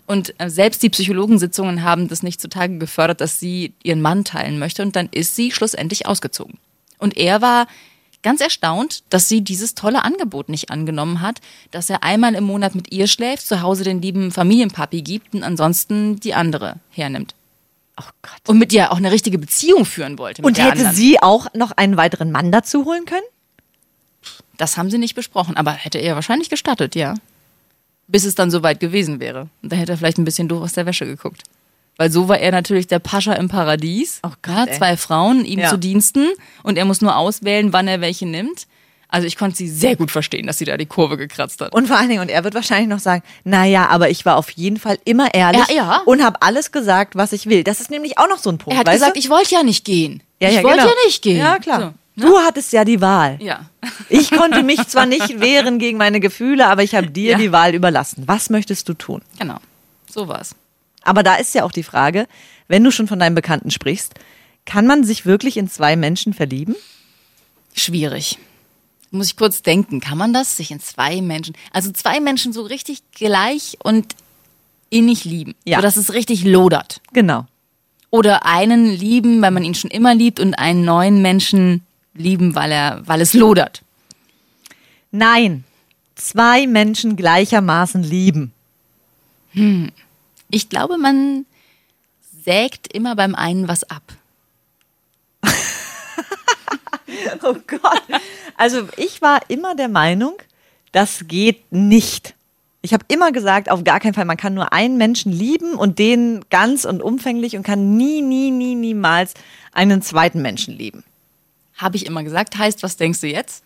Und 0.05 0.33
äh, 0.39 0.50
selbst 0.50 0.83
die 0.83 0.89
Psychologensitzungen 0.89 1.83
haben 1.83 2.07
das 2.07 2.23
nicht 2.23 2.41
zutage 2.41 2.77
gefördert, 2.77 3.21
dass 3.21 3.39
sie 3.39 3.73
ihren 3.83 4.01
Mann 4.01 4.23
teilen 4.25 4.59
möchte. 4.59 4.81
Und 4.83 4.95
dann 4.95 5.07
ist 5.12 5.35
sie 5.35 5.51
schlussendlich 5.51 6.05
ausgezogen. 6.07 6.57
Und 6.97 7.15
er 7.17 7.41
war 7.41 7.67
ganz 8.21 8.41
erstaunt, 8.41 9.03
dass 9.09 9.29
sie 9.29 9.41
dieses 9.41 9.75
tolle 9.75 10.03
Angebot 10.03 10.50
nicht 10.50 10.71
angenommen 10.71 11.21
hat, 11.21 11.41
dass 11.71 11.89
er 11.89 12.03
einmal 12.03 12.35
im 12.35 12.45
Monat 12.45 12.73
mit 12.75 12.91
ihr 12.91 13.07
schläft, 13.07 13.45
zu 13.45 13.62
Hause 13.62 13.83
den 13.83 14.01
lieben 14.01 14.31
Familienpapi 14.31 15.01
gibt 15.01 15.33
und 15.35 15.43
ansonsten 15.43 16.19
die 16.19 16.33
andere 16.33 16.77
hernimmt. 16.89 17.35
Oh 18.00 18.09
Gott. 18.21 18.41
Und 18.47 18.57
mit 18.57 18.73
ihr 18.73 18.91
auch 18.91 18.97
eine 18.97 19.12
richtige 19.12 19.38
Beziehung 19.38 19.85
führen 19.85 20.17
wollte. 20.17 20.41
Und 20.41 20.57
hätte 20.57 20.71
anderen. 20.79 20.95
sie 20.95 21.21
auch 21.21 21.53
noch 21.53 21.71
einen 21.71 21.95
weiteren 21.97 22.31
Mann 22.31 22.51
dazu 22.51 22.85
holen 22.85 23.05
können? 23.05 23.21
Das 24.57 24.77
haben 24.77 24.89
sie 24.89 24.97
nicht 24.97 25.15
besprochen, 25.15 25.57
aber 25.57 25.71
hätte 25.71 25.97
er 26.00 26.15
wahrscheinlich 26.15 26.50
gestattet, 26.50 26.95
ja. 26.95 27.15
Bis 28.07 28.25
es 28.25 28.35
dann 28.35 28.51
soweit 28.51 28.79
gewesen 28.79 29.19
wäre. 29.19 29.50
Und 29.62 29.71
da 29.71 29.75
hätte 29.75 29.93
er 29.93 29.97
vielleicht 29.97 30.17
ein 30.17 30.25
bisschen 30.25 30.47
doof 30.47 30.63
aus 30.63 30.73
der 30.73 30.85
Wäsche 30.85 31.05
geguckt. 31.05 31.43
Weil 31.97 32.12
so 32.12 32.27
war 32.27 32.39
er 32.39 32.51
natürlich 32.51 32.88
der 32.88 33.00
Pascha 33.00 33.33
im 33.33 33.47
Paradies. 33.50 34.19
Oh 34.23 34.31
Gott, 34.41 34.67
ja, 34.67 34.73
zwei 34.73 34.97
Frauen 34.97 35.45
ihm 35.45 35.59
Ja. 35.59 35.69
zu 35.69 35.77
Diensten 35.77 36.27
und 36.63 36.77
er 36.77 36.85
muss 36.85 37.01
nur 37.01 37.15
auswählen, 37.15 37.71
wann 37.73 37.88
er 37.88 38.01
welche 38.01 38.25
nimmt. 38.25 38.67
Also 39.07 39.27
ich 39.27 39.38
konnte 39.38 39.57
sie 39.57 39.69
sehr 39.69 39.95
gut 39.95 40.10
verstehen, 40.10 40.48
dass 40.48 40.57
sie 40.57 40.65
da 40.65 40.75
die 40.75 40.88
Kurve 40.88 41.17
gekratzt 41.17 41.62
hat. 41.62 41.74
Und 41.74 41.88
vor 41.88 41.98
allen 41.98 42.10
Dingen, 42.10 42.22
und 42.22 42.29
er 42.29 42.43
wird 42.43 42.55
wahrscheinlich 42.55 42.88
noch 42.89 43.00
sagen, 43.00 43.22
naja, 43.43 43.88
aber 43.89 44.10
ich 44.10 44.25
war 44.25 44.38
auf 44.38 44.50
jeden 44.51 44.77
Fall 44.77 44.98
immer 45.05 45.33
ehrlich 45.36 45.67
Ja, 45.69 45.75
ja. 45.75 46.01
und 46.05 46.24
habe 46.24 46.41
alles 46.41 46.72
gesagt, 46.72 47.15
was 47.15 47.31
ich 47.31 47.45
will. 47.45 47.63
Das 47.63 47.79
ist 47.79 47.91
nämlich 47.91 48.17
auch 48.17 48.27
noch 48.27 48.39
so 48.39 48.50
ein 48.50 48.57
Punkt. 48.57 48.74
er 48.75 48.79
hat 48.79 48.91
gesagt, 48.91 49.15
du? 49.15 49.19
ich 49.19 49.29
wollte 49.29 49.53
ja 49.53 49.62
nicht 49.63 49.86
gehen. 49.86 50.24
ja, 50.39 50.50
ich 50.50 50.55
ja, 50.55 50.63
wollte 50.63 50.79
genau. 50.79 50.89
ja 50.89 50.95
nicht 51.05 51.22
gehen. 51.22 51.38
Ja, 51.38 51.60
klar. 51.60 51.93
So. 52.15 52.25
Du 52.27 52.38
hattest 52.39 52.72
ja 52.74 52.86
die 52.86 53.01
Wahl. 53.01 53.38
Ja. 53.41 53.69
Ich 54.10 54.29
konnte 54.31 54.62
mich 54.63 54.86
zwar 54.88 55.05
nicht 55.05 55.39
wehren 55.39 55.79
gegen 55.79 55.98
meine 55.98 56.19
Gefühle, 56.19 56.67
aber 56.67 56.83
ich 56.83 56.93
habe 56.95 57.07
dir 57.07 57.31
Ja. 57.33 57.38
die 57.38 57.51
Wahl 57.51 57.74
überlassen. 57.75 58.24
Was 58.27 58.50
möchtest 58.50 58.88
du 58.89 58.93
tun? 58.93 59.22
Genau. 59.39 59.57
So 60.10 60.27
war's. 60.27 60.55
Aber 61.03 61.22
da 61.24 61.36
ist 61.36 61.53
ja 61.55 61.63
auch 61.63 61.72
die 61.72 61.83
Frage, 61.83 62.27
wenn 62.67 62.83
du 62.83 62.91
schon 62.91 63.07
von 63.07 63.19
deinem 63.19 63.36
Bekannten 63.36 63.72
sprichst, 63.72 64.13
kann 64.65 64.88
man 64.88 65.03
sich 65.03 65.25
wirklich 65.25 65.57
in 65.57 65.69
zwei 65.69 65.95
Menschen 65.95 66.33
verlieben? 66.33 66.75
Schwierig. 67.74 68.38
Muss 69.15 69.27
ich 69.27 69.38
kurz 69.38 69.62
denken, 69.62 70.00
kann 70.00 70.17
man 70.17 70.34
das? 70.34 70.58
Sich 70.58 70.72
in 70.72 70.79
zwei 70.79 71.22
Menschen, 71.22 71.55
also 71.72 71.91
zwei 71.91 72.20
Menschen 72.20 72.51
so 72.51 72.63
richtig 72.63 73.03
gleich 73.12 73.77
und 73.84 74.15
innig 74.89 75.24
lieben. 75.24 75.53
Ja. 75.65 75.77
So, 75.77 75.82
dass 75.84 75.98
es 75.98 76.13
richtig 76.13 76.43
lodert. 76.43 77.00
Genau. 77.13 77.46
Oder 78.10 78.48
einen 78.48 78.88
lieben, 78.88 79.39
weil 79.43 79.51
man 79.51 79.63
ihn 79.63 79.75
schon 79.75 79.91
immer 79.91 80.15
liebt 80.15 80.39
und 80.39 80.55
einen 80.55 80.84
neuen 80.84 81.22
Menschen 81.22 81.84
lieben, 82.15 82.55
weil 82.55 82.72
er, 82.72 83.08
weil 83.08 83.22
es 83.22 83.36
lodert. 83.36 83.84
Nein. 85.12 85.63
Zwei 86.15 86.65
Menschen 86.65 87.15
gleichermaßen 87.15 88.01
lieben. 88.01 88.51
Ich 90.50 90.70
glaube, 90.70 90.98
man 90.98 91.46
sägt 92.43 92.91
immer 92.91 93.15
beim 93.15 93.36
einen 93.36 93.67
was 93.67 93.84
ab. 93.84 94.01
Oh 97.43 97.55
Gott. 97.67 98.03
Also 98.57 98.87
ich 98.97 99.21
war 99.21 99.39
immer 99.47 99.75
der 99.75 99.89
Meinung, 99.89 100.33
das 100.91 101.27
geht 101.27 101.71
nicht. 101.71 102.35
Ich 102.81 102.93
habe 102.93 103.05
immer 103.07 103.31
gesagt, 103.31 103.71
auf 103.71 103.83
gar 103.83 103.99
keinen 103.99 104.13
Fall, 104.13 104.25
man 104.25 104.37
kann 104.37 104.53
nur 104.53 104.73
einen 104.73 104.97
Menschen 104.97 105.31
lieben 105.31 105.75
und 105.75 105.99
den 105.99 106.43
ganz 106.49 106.83
und 106.85 107.01
umfänglich 107.01 107.55
und 107.55 107.63
kann 107.63 107.95
nie, 107.95 108.21
nie, 108.21 108.51
nie, 108.51 108.75
niemals 108.75 109.33
einen 109.71 110.01
zweiten 110.01 110.41
Menschen 110.41 110.77
lieben. 110.77 111.03
Habe 111.77 111.95
ich 111.95 112.05
immer 112.05 112.23
gesagt. 112.23 112.57
Heißt, 112.57 112.83
was 112.83 112.97
denkst 112.97 113.21
du 113.21 113.27
jetzt? 113.27 113.63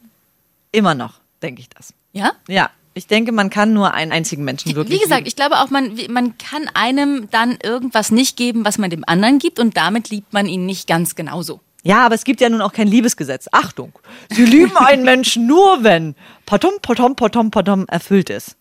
Immer 0.72 0.94
noch, 0.94 1.20
denke 1.42 1.62
ich 1.62 1.70
das. 1.70 1.94
Ja? 2.14 2.34
Ja, 2.48 2.70
ich 2.94 3.08
denke, 3.08 3.32
man 3.32 3.50
kann 3.50 3.74
nur 3.74 3.94
einen 3.94 4.12
einzigen 4.12 4.44
Menschen 4.44 4.76
wirklich 4.76 5.00
Wie 5.00 5.04
gesagt, 5.04 5.20
lieben. 5.22 5.28
ich 5.28 5.36
glaube 5.36 5.60
auch, 5.60 5.70
man, 5.70 5.98
man 6.10 6.38
kann 6.38 6.70
einem 6.74 7.30
dann 7.30 7.58
irgendwas 7.62 8.12
nicht 8.12 8.38
geben, 8.38 8.66
was 8.66 8.78
man 8.78 8.90
dem 8.90 9.04
anderen 9.06 9.40
gibt 9.40 9.60
und 9.60 9.78
damit 9.78 10.10
liebt 10.10 10.34
man 10.34 10.48
ihn 10.48 10.66
nicht 10.66 10.88
ganz 10.88 11.16
genauso. 11.16 11.60
Ja, 11.84 12.06
aber 12.06 12.16
es 12.16 12.24
gibt 12.24 12.42
ja 12.42 12.50
nun 12.50 12.62
auch 12.62 12.74
kein 12.74 12.88
Liebesgesetz. 12.88 13.48
Achtung, 13.52 13.94
sie 14.30 14.46
lieben 14.46 14.76
einen 14.78 15.04
Menschen 15.04 15.48
nur, 15.48 15.84
wenn 15.84 16.16
potom, 16.46 16.74
potom, 16.82 17.16
potom, 17.16 17.52
potom 17.52 17.86
erfüllt 17.88 18.30
ist. 18.30 18.56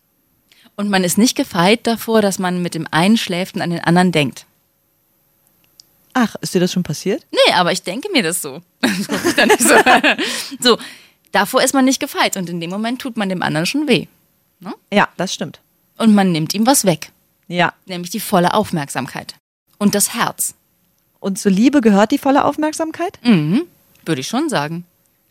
Und 0.76 0.90
man 0.90 1.02
ist 1.04 1.16
nicht 1.18 1.36
gefeit 1.36 1.86
davor, 1.86 2.20
dass 2.22 2.38
man 2.38 2.62
mit 2.62 2.74
dem 2.74 2.86
einen 2.90 3.16
schläft 3.16 3.56
und 3.56 3.62
an 3.62 3.70
den 3.70 3.80
anderen 3.80 4.12
denkt. 4.12 4.46
Ach, 6.12 6.34
ist 6.40 6.54
dir 6.54 6.60
das 6.60 6.72
schon 6.72 6.82
passiert? 6.82 7.26
Nee, 7.30 7.52
aber 7.54 7.72
ich 7.72 7.82
denke 7.82 8.10
mir 8.10 8.22
das 8.22 8.40
so. 8.40 8.60
Guck 9.06 9.24
mich 9.24 9.34
da 9.34 9.46
nicht 9.46 9.60
so. 9.60 9.74
so, 10.60 10.78
davor 11.32 11.62
ist 11.62 11.74
man 11.74 11.84
nicht 11.84 12.00
gefeit 12.00 12.36
und 12.36 12.48
in 12.48 12.60
dem 12.60 12.70
Moment 12.70 13.00
tut 13.00 13.16
man 13.16 13.28
dem 13.28 13.42
anderen 13.42 13.66
schon 13.66 13.88
weh. 13.88 14.06
Ja, 14.92 15.08
das 15.16 15.34
stimmt. 15.34 15.60
Und 15.98 16.14
man 16.14 16.32
nimmt 16.32 16.54
ihm 16.54 16.66
was 16.66 16.84
weg, 16.84 17.10
Ja. 17.48 17.72
nämlich 17.86 18.10
die 18.10 18.20
volle 18.20 18.54
Aufmerksamkeit. 18.54 19.34
Und 19.78 19.94
das 19.94 20.14
Herz, 20.14 20.54
Und 21.20 21.38
zur 21.38 21.52
Liebe 21.52 21.80
gehört 21.80 22.10
die 22.12 22.18
volle 22.18 22.44
Aufmerksamkeit? 22.44 23.18
würde 23.22 24.20
ich 24.20 24.28
schon 24.28 24.48
sagen. 24.48 24.84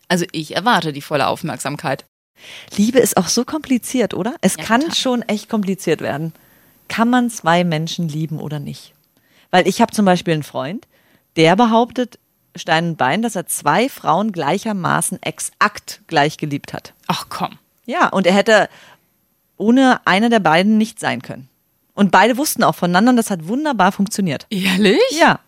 Also 0.09 0.25
ich 0.31 0.55
erwarte 0.55 0.91
die 0.93 1.01
volle 1.01 1.27
Aufmerksamkeit. 1.27 2.05
Liebe 2.75 2.99
ist 2.99 3.15
auch 3.17 3.27
so 3.29 3.45
kompliziert, 3.45 4.13
oder? 4.13 4.35
Es 4.41 4.57
Ja, 4.57 4.63
kann 4.65 4.81
total. 4.81 4.95
schon 4.95 5.21
echt 5.23 5.49
kompliziert 5.49 6.01
werden. 6.01 6.33
Kann 6.89 7.09
man 7.09 7.29
zwei 7.29 7.63
Menschen 7.63 8.09
lieben 8.09 8.39
oder 8.39 8.59
nicht? 8.59 8.93
Weil 9.51 9.67
ich 9.67 9.81
habe 9.81 9.93
zum 9.93 10.05
Beispiel 10.05 10.33
einen 10.33 10.43
Freund, 10.43 10.85
der 11.37 11.55
behauptet, 11.55 12.19
Stein 12.57 12.89
und 12.89 12.97
Bein, 12.97 13.21
dass 13.21 13.35
er 13.35 13.47
zwei 13.47 13.87
Frauen 13.89 14.31
gleichermaßen 14.33 15.21
exakt 15.23 16.01
gleich 16.07 16.37
geliebt 16.37 16.73
hat. 16.73 16.93
Ach 17.07 17.27
komm. 17.29 17.57
Ja, 17.85 18.09
und 18.09 18.27
er 18.27 18.33
hätte 18.33 18.69
ohne 19.57 20.01
eine 20.05 20.29
der 20.29 20.39
beiden 20.39 20.77
nicht 20.77 20.99
sein 20.99 21.21
können. 21.21 21.47
Und 21.93 22.11
beide 22.11 22.37
wussten 22.37 22.63
auch 22.63 22.75
voneinander 22.75 23.11
und 23.11 23.15
das 23.17 23.29
hat 23.29 23.47
wunderbar 23.47 23.91
funktioniert. 23.93 24.45
Ehrlich? 24.49 24.99
Ja. 25.11 25.39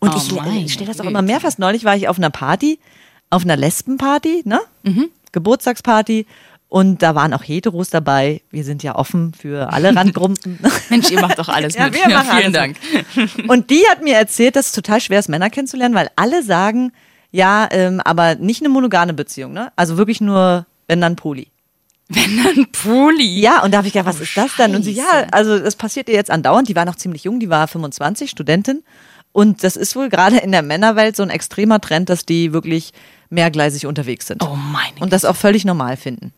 Und 0.00 0.14
Oh 0.14 0.16
ich, 0.16 0.32
meine 0.32 0.60
ich 0.64 0.72
stelle 0.72 0.88
das 0.88 1.00
auch 1.00 1.04
immer 1.04 1.22
mehr 1.22 1.40
fest. 1.40 1.58
Neulich 1.58 1.84
war 1.84 1.94
ich 1.94 2.08
auf 2.08 2.18
einer 2.18 2.30
Party, 2.30 2.78
auf 3.30 3.44
einer 3.44 3.56
Lesbenparty, 3.56 4.42
ne? 4.44 4.60
Geburtstagsparty. 5.32 6.26
Und 6.68 7.02
da 7.02 7.14
waren 7.16 7.34
auch 7.34 7.42
Heteros 7.42 7.90
dabei. 7.90 8.42
Wir 8.50 8.62
sind 8.62 8.82
ja 8.84 8.94
offen 8.94 9.32
für 9.34 9.72
alle 9.72 9.94
Randgruppen. 9.96 10.38
Mensch, 10.88 11.10
ihr 11.10 11.20
macht 11.20 11.38
doch 11.38 11.48
alles 11.48 11.74
Ja, 11.76 11.86
mit. 11.86 11.94
wir 11.94 12.08
machen 12.14 12.28
vielen 12.38 12.54
alles 12.56 12.76
Dank. 13.34 13.48
Und 13.48 13.70
die 13.70 13.82
hat 13.90 14.02
mir 14.02 14.14
erzählt, 14.14 14.54
dass 14.56 14.66
es 14.66 14.72
total 14.72 15.00
schwer 15.00 15.18
ist, 15.18 15.28
Männer 15.28 15.50
kennenzulernen, 15.50 15.94
weil 15.96 16.10
alle 16.16 16.42
sagen, 16.44 16.92
ja, 17.32 17.68
ähm, 17.72 18.00
aber 18.04 18.36
nicht 18.36 18.62
eine 18.62 18.68
monogame 18.68 19.14
Beziehung, 19.14 19.52
ne? 19.52 19.72
Also 19.76 19.96
wirklich 19.96 20.20
nur, 20.20 20.64
wenn 20.86 21.00
dann 21.00 21.16
Poli. 21.16 21.48
Ein 22.14 22.66
Pulli. 22.72 23.40
Ja, 23.40 23.62
und 23.62 23.72
da 23.72 23.78
habe 23.78 23.86
ich 23.88 23.92
gedacht, 23.92 24.08
was 24.08 24.20
ist 24.20 24.36
das 24.36 24.54
denn? 24.56 24.74
Und 24.74 24.82
sie, 24.82 24.92
ja, 24.92 25.26
also 25.30 25.58
das 25.60 25.76
passiert 25.76 26.08
ihr 26.08 26.14
jetzt 26.16 26.30
andauernd. 26.30 26.68
Die 26.68 26.74
war 26.74 26.84
noch 26.84 26.96
ziemlich 26.96 27.22
jung, 27.24 27.38
die 27.40 27.48
war 27.50 27.68
25, 27.68 28.30
Studentin. 28.30 28.82
Und 29.32 29.62
das 29.62 29.76
ist 29.76 29.94
wohl 29.94 30.08
gerade 30.08 30.38
in 30.38 30.52
der 30.52 30.62
Männerwelt 30.62 31.16
so 31.16 31.22
ein 31.22 31.30
extremer 31.30 31.80
Trend, 31.80 32.08
dass 32.08 32.26
die 32.26 32.52
wirklich 32.52 32.92
mehrgleisig 33.28 33.86
unterwegs 33.86 34.26
sind. 34.26 34.42
Oh 34.42 34.56
meine 34.56 34.98
Und 35.00 35.12
das 35.12 35.24
auch 35.24 35.36
völlig 35.36 35.64
normal 35.64 35.96
finden. 35.96 36.32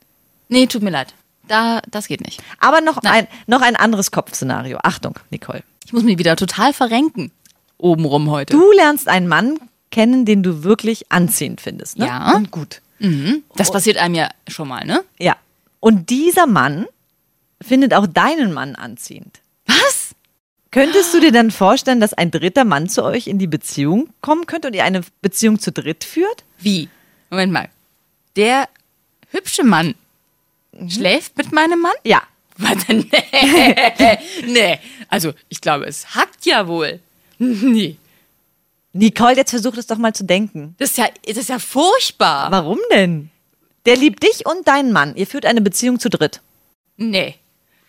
Nee, 0.48 0.66
tut 0.66 0.82
mir 0.82 0.90
leid. 0.90 1.14
Da, 1.48 1.80
das 1.90 2.06
geht 2.06 2.20
nicht. 2.20 2.42
Aber 2.60 2.80
noch 2.80 3.02
Nein. 3.02 3.26
ein, 3.26 3.26
noch 3.46 3.62
ein 3.62 3.76
anderes 3.76 4.10
Kopfszenario. 4.10 4.78
Achtung, 4.82 5.18
Nicole. 5.30 5.62
Ich 5.84 5.92
muss 5.92 6.02
mich 6.02 6.18
wieder 6.18 6.36
total 6.36 6.72
verrenken. 6.72 7.32
Obenrum 7.78 8.30
heute. 8.30 8.52
Du 8.52 8.72
lernst 8.72 9.08
einen 9.08 9.26
Mann 9.26 9.58
kennen, 9.90 10.24
den 10.24 10.42
du 10.42 10.62
wirklich 10.62 11.10
anziehend 11.10 11.60
findest. 11.60 11.98
Ne? 11.98 12.06
Ja. 12.06 12.36
Und 12.36 12.50
gut. 12.50 12.80
Das 13.56 13.72
passiert 13.72 13.96
einem 13.96 14.14
ja 14.14 14.28
schon 14.46 14.68
mal, 14.68 14.84
ne? 14.84 15.02
Ja. 15.18 15.36
Und 15.80 16.10
dieser 16.10 16.46
Mann 16.46 16.86
findet 17.60 17.94
auch 17.94 18.06
deinen 18.06 18.52
Mann 18.52 18.76
anziehend. 18.76 19.40
Könntest 20.72 21.12
du 21.12 21.20
dir 21.20 21.32
dann 21.32 21.50
vorstellen, 21.50 22.00
dass 22.00 22.14
ein 22.14 22.30
dritter 22.30 22.64
Mann 22.64 22.88
zu 22.88 23.04
euch 23.04 23.26
in 23.26 23.38
die 23.38 23.46
Beziehung 23.46 24.08
kommen 24.22 24.46
könnte 24.46 24.68
und 24.68 24.74
ihr 24.74 24.84
eine 24.84 25.02
Beziehung 25.20 25.60
zu 25.60 25.70
dritt 25.70 26.02
führt? 26.02 26.44
Wie? 26.58 26.88
Moment 27.28 27.52
mal. 27.52 27.68
Der 28.36 28.68
hübsche 29.28 29.64
Mann 29.64 29.94
schläft 30.88 31.36
mit 31.36 31.52
meinem 31.52 31.80
Mann? 31.80 31.92
Ja. 32.04 32.22
Warte, 32.56 32.94
nee. 32.94 33.06
nee. 34.46 34.78
Also, 35.08 35.32
ich 35.50 35.60
glaube, 35.60 35.84
es 35.86 36.14
hackt 36.14 36.46
ja 36.46 36.66
wohl. 36.66 37.00
Nee. 37.38 37.96
Nicole, 38.92 39.36
jetzt 39.36 39.50
versuch 39.50 39.76
es 39.76 39.86
doch 39.86 39.96
mal 39.96 40.14
zu 40.14 40.22
denken. 40.22 40.74
Das 40.78 40.90
ist 40.90 40.98
ja, 40.98 41.08
das 41.26 41.38
ist 41.38 41.48
ja 41.48 41.58
furchtbar. 41.58 42.52
Warum 42.52 42.78
denn? 42.92 43.30
Der 43.84 43.96
liebt 43.96 44.22
dich 44.22 44.46
und 44.46 44.68
deinen 44.68 44.92
Mann. 44.92 45.16
Ihr 45.16 45.26
führt 45.26 45.44
eine 45.44 45.60
Beziehung 45.60 45.98
zu 45.98 46.08
dritt. 46.08 46.40
Nee. 46.98 47.34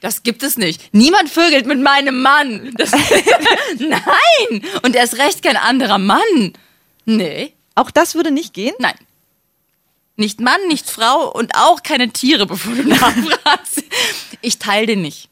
Das 0.04 0.22
gibt 0.22 0.44
es 0.44 0.58
nicht. 0.58 0.94
Niemand 0.94 1.30
vögelt 1.30 1.66
mit 1.66 1.80
meinem 1.80 2.22
Mann. 2.22 2.74
Das, 2.76 2.92
nein. 3.80 4.62
Und 4.82 4.98
er 4.98 5.06
ist 5.06 5.18
recht 5.18 5.42
kein 5.42 5.56
anderer 5.56 5.98
Mann. 5.98 6.52
Nee. 7.06 7.54
Auch 7.74 7.90
das 7.90 8.14
würde 8.14 8.30
nicht 8.30 8.54
gehen? 8.54 8.76
Nein. 8.80 8.98
Nicht 10.18 10.42
Mann, 10.42 10.60
nicht 10.68 10.90
Frau 10.90 11.32
und 11.32 11.56
auch 11.56 11.84
keine 11.84 12.10
Tiere, 12.10 12.46
bevor 12.46 12.76
du 12.76 12.84
nachfragst. 12.90 13.82
Ich 14.42 14.60
teile 14.60 14.88
den 14.88 15.02
nicht. 15.04 15.30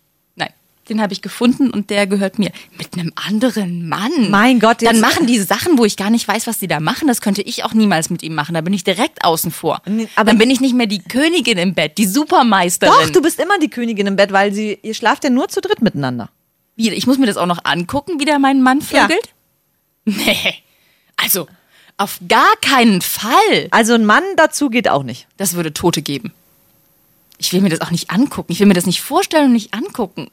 Den 0.91 1.01
habe 1.01 1.13
ich 1.13 1.21
gefunden 1.21 1.69
und 1.71 1.89
der 1.89 2.05
gehört 2.05 2.37
mir. 2.37 2.51
Mit 2.77 2.93
einem 2.95 3.13
anderen 3.15 3.87
Mann. 3.87 4.29
Mein 4.29 4.59
Gott, 4.59 4.81
Dann 4.81 4.99
machen 4.99 5.25
die 5.25 5.39
Sachen, 5.39 5.77
wo 5.77 5.85
ich 5.85 5.95
gar 5.95 6.09
nicht 6.09 6.27
weiß, 6.27 6.47
was 6.47 6.59
die 6.59 6.67
da 6.67 6.81
machen. 6.81 7.07
Das 7.07 7.21
könnte 7.21 7.41
ich 7.41 7.63
auch 7.63 7.73
niemals 7.73 8.09
mit 8.09 8.23
ihm 8.23 8.35
machen. 8.35 8.53
Da 8.55 8.61
bin 8.61 8.73
ich 8.73 8.83
direkt 8.83 9.23
außen 9.23 9.51
vor. 9.51 9.81
Aber- 10.17 10.25
Dann 10.29 10.37
bin 10.37 10.49
ich 10.51 10.59
nicht 10.59 10.75
mehr 10.75 10.87
die 10.87 10.99
Königin 11.01 11.57
im 11.57 11.73
Bett, 11.73 11.97
die 11.97 12.05
Supermeisterin. 12.05 12.93
Doch, 12.93 13.09
du 13.09 13.21
bist 13.21 13.39
immer 13.39 13.57
die 13.57 13.69
Königin 13.69 14.05
im 14.05 14.17
Bett, 14.17 14.33
weil 14.33 14.53
sie, 14.53 14.77
ihr 14.83 14.93
schlaft 14.93 15.23
ja 15.23 15.29
nur 15.29 15.47
zu 15.47 15.61
dritt 15.61 15.81
miteinander. 15.81 16.29
Wie, 16.75 16.89
ich 16.89 17.07
muss 17.07 17.17
mir 17.17 17.25
das 17.25 17.37
auch 17.37 17.45
noch 17.45 17.63
angucken, 17.63 18.19
wie 18.19 18.25
der 18.25 18.37
meinen 18.37 18.61
Mann 18.63 18.81
Ja. 18.91 19.03
vögelt? 19.03 19.29
Nee. 20.03 20.55
Also, 21.15 21.47
auf 21.97 22.19
gar 22.27 22.55
keinen 22.61 23.01
Fall. 23.01 23.67
Also 23.71 23.93
ein 23.93 24.05
Mann 24.05 24.23
dazu 24.35 24.69
geht 24.69 24.89
auch 24.89 25.03
nicht. 25.03 25.27
Das 25.37 25.53
würde 25.53 25.71
Tote 25.73 26.01
geben. 26.01 26.33
Ich 27.41 27.51
will 27.53 27.61
mir 27.61 27.69
das 27.69 27.81
auch 27.81 27.89
nicht 27.89 28.11
angucken. 28.11 28.51
Ich 28.51 28.59
will 28.59 28.67
mir 28.67 28.75
das 28.75 28.85
nicht 28.85 29.01
vorstellen 29.01 29.45
und 29.47 29.53
nicht 29.53 29.73
angucken. 29.73 30.29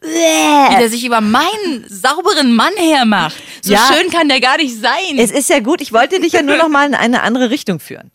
Wie 0.00 0.76
der 0.78 0.88
sich 0.90 1.04
über 1.04 1.20
meinen 1.20 1.84
sauberen 1.88 2.54
Mann 2.54 2.72
hermacht. 2.76 3.36
So 3.62 3.72
Ja. 3.72 3.88
schön 3.92 4.10
kann 4.10 4.28
der 4.28 4.40
gar 4.40 4.56
nicht 4.56 4.78
sein. 4.80 5.16
Es 5.16 5.30
ist 5.30 5.48
ja 5.48 5.60
gut, 5.60 5.80
ich 5.80 5.92
wollte 5.92 6.20
dich 6.20 6.32
ja 6.32 6.42
nur 6.42 6.56
noch 6.56 6.68
mal 6.68 6.86
in 6.86 6.94
eine 6.94 7.22
andere 7.22 7.50
Richtung 7.50 7.78
führen. 7.80 8.10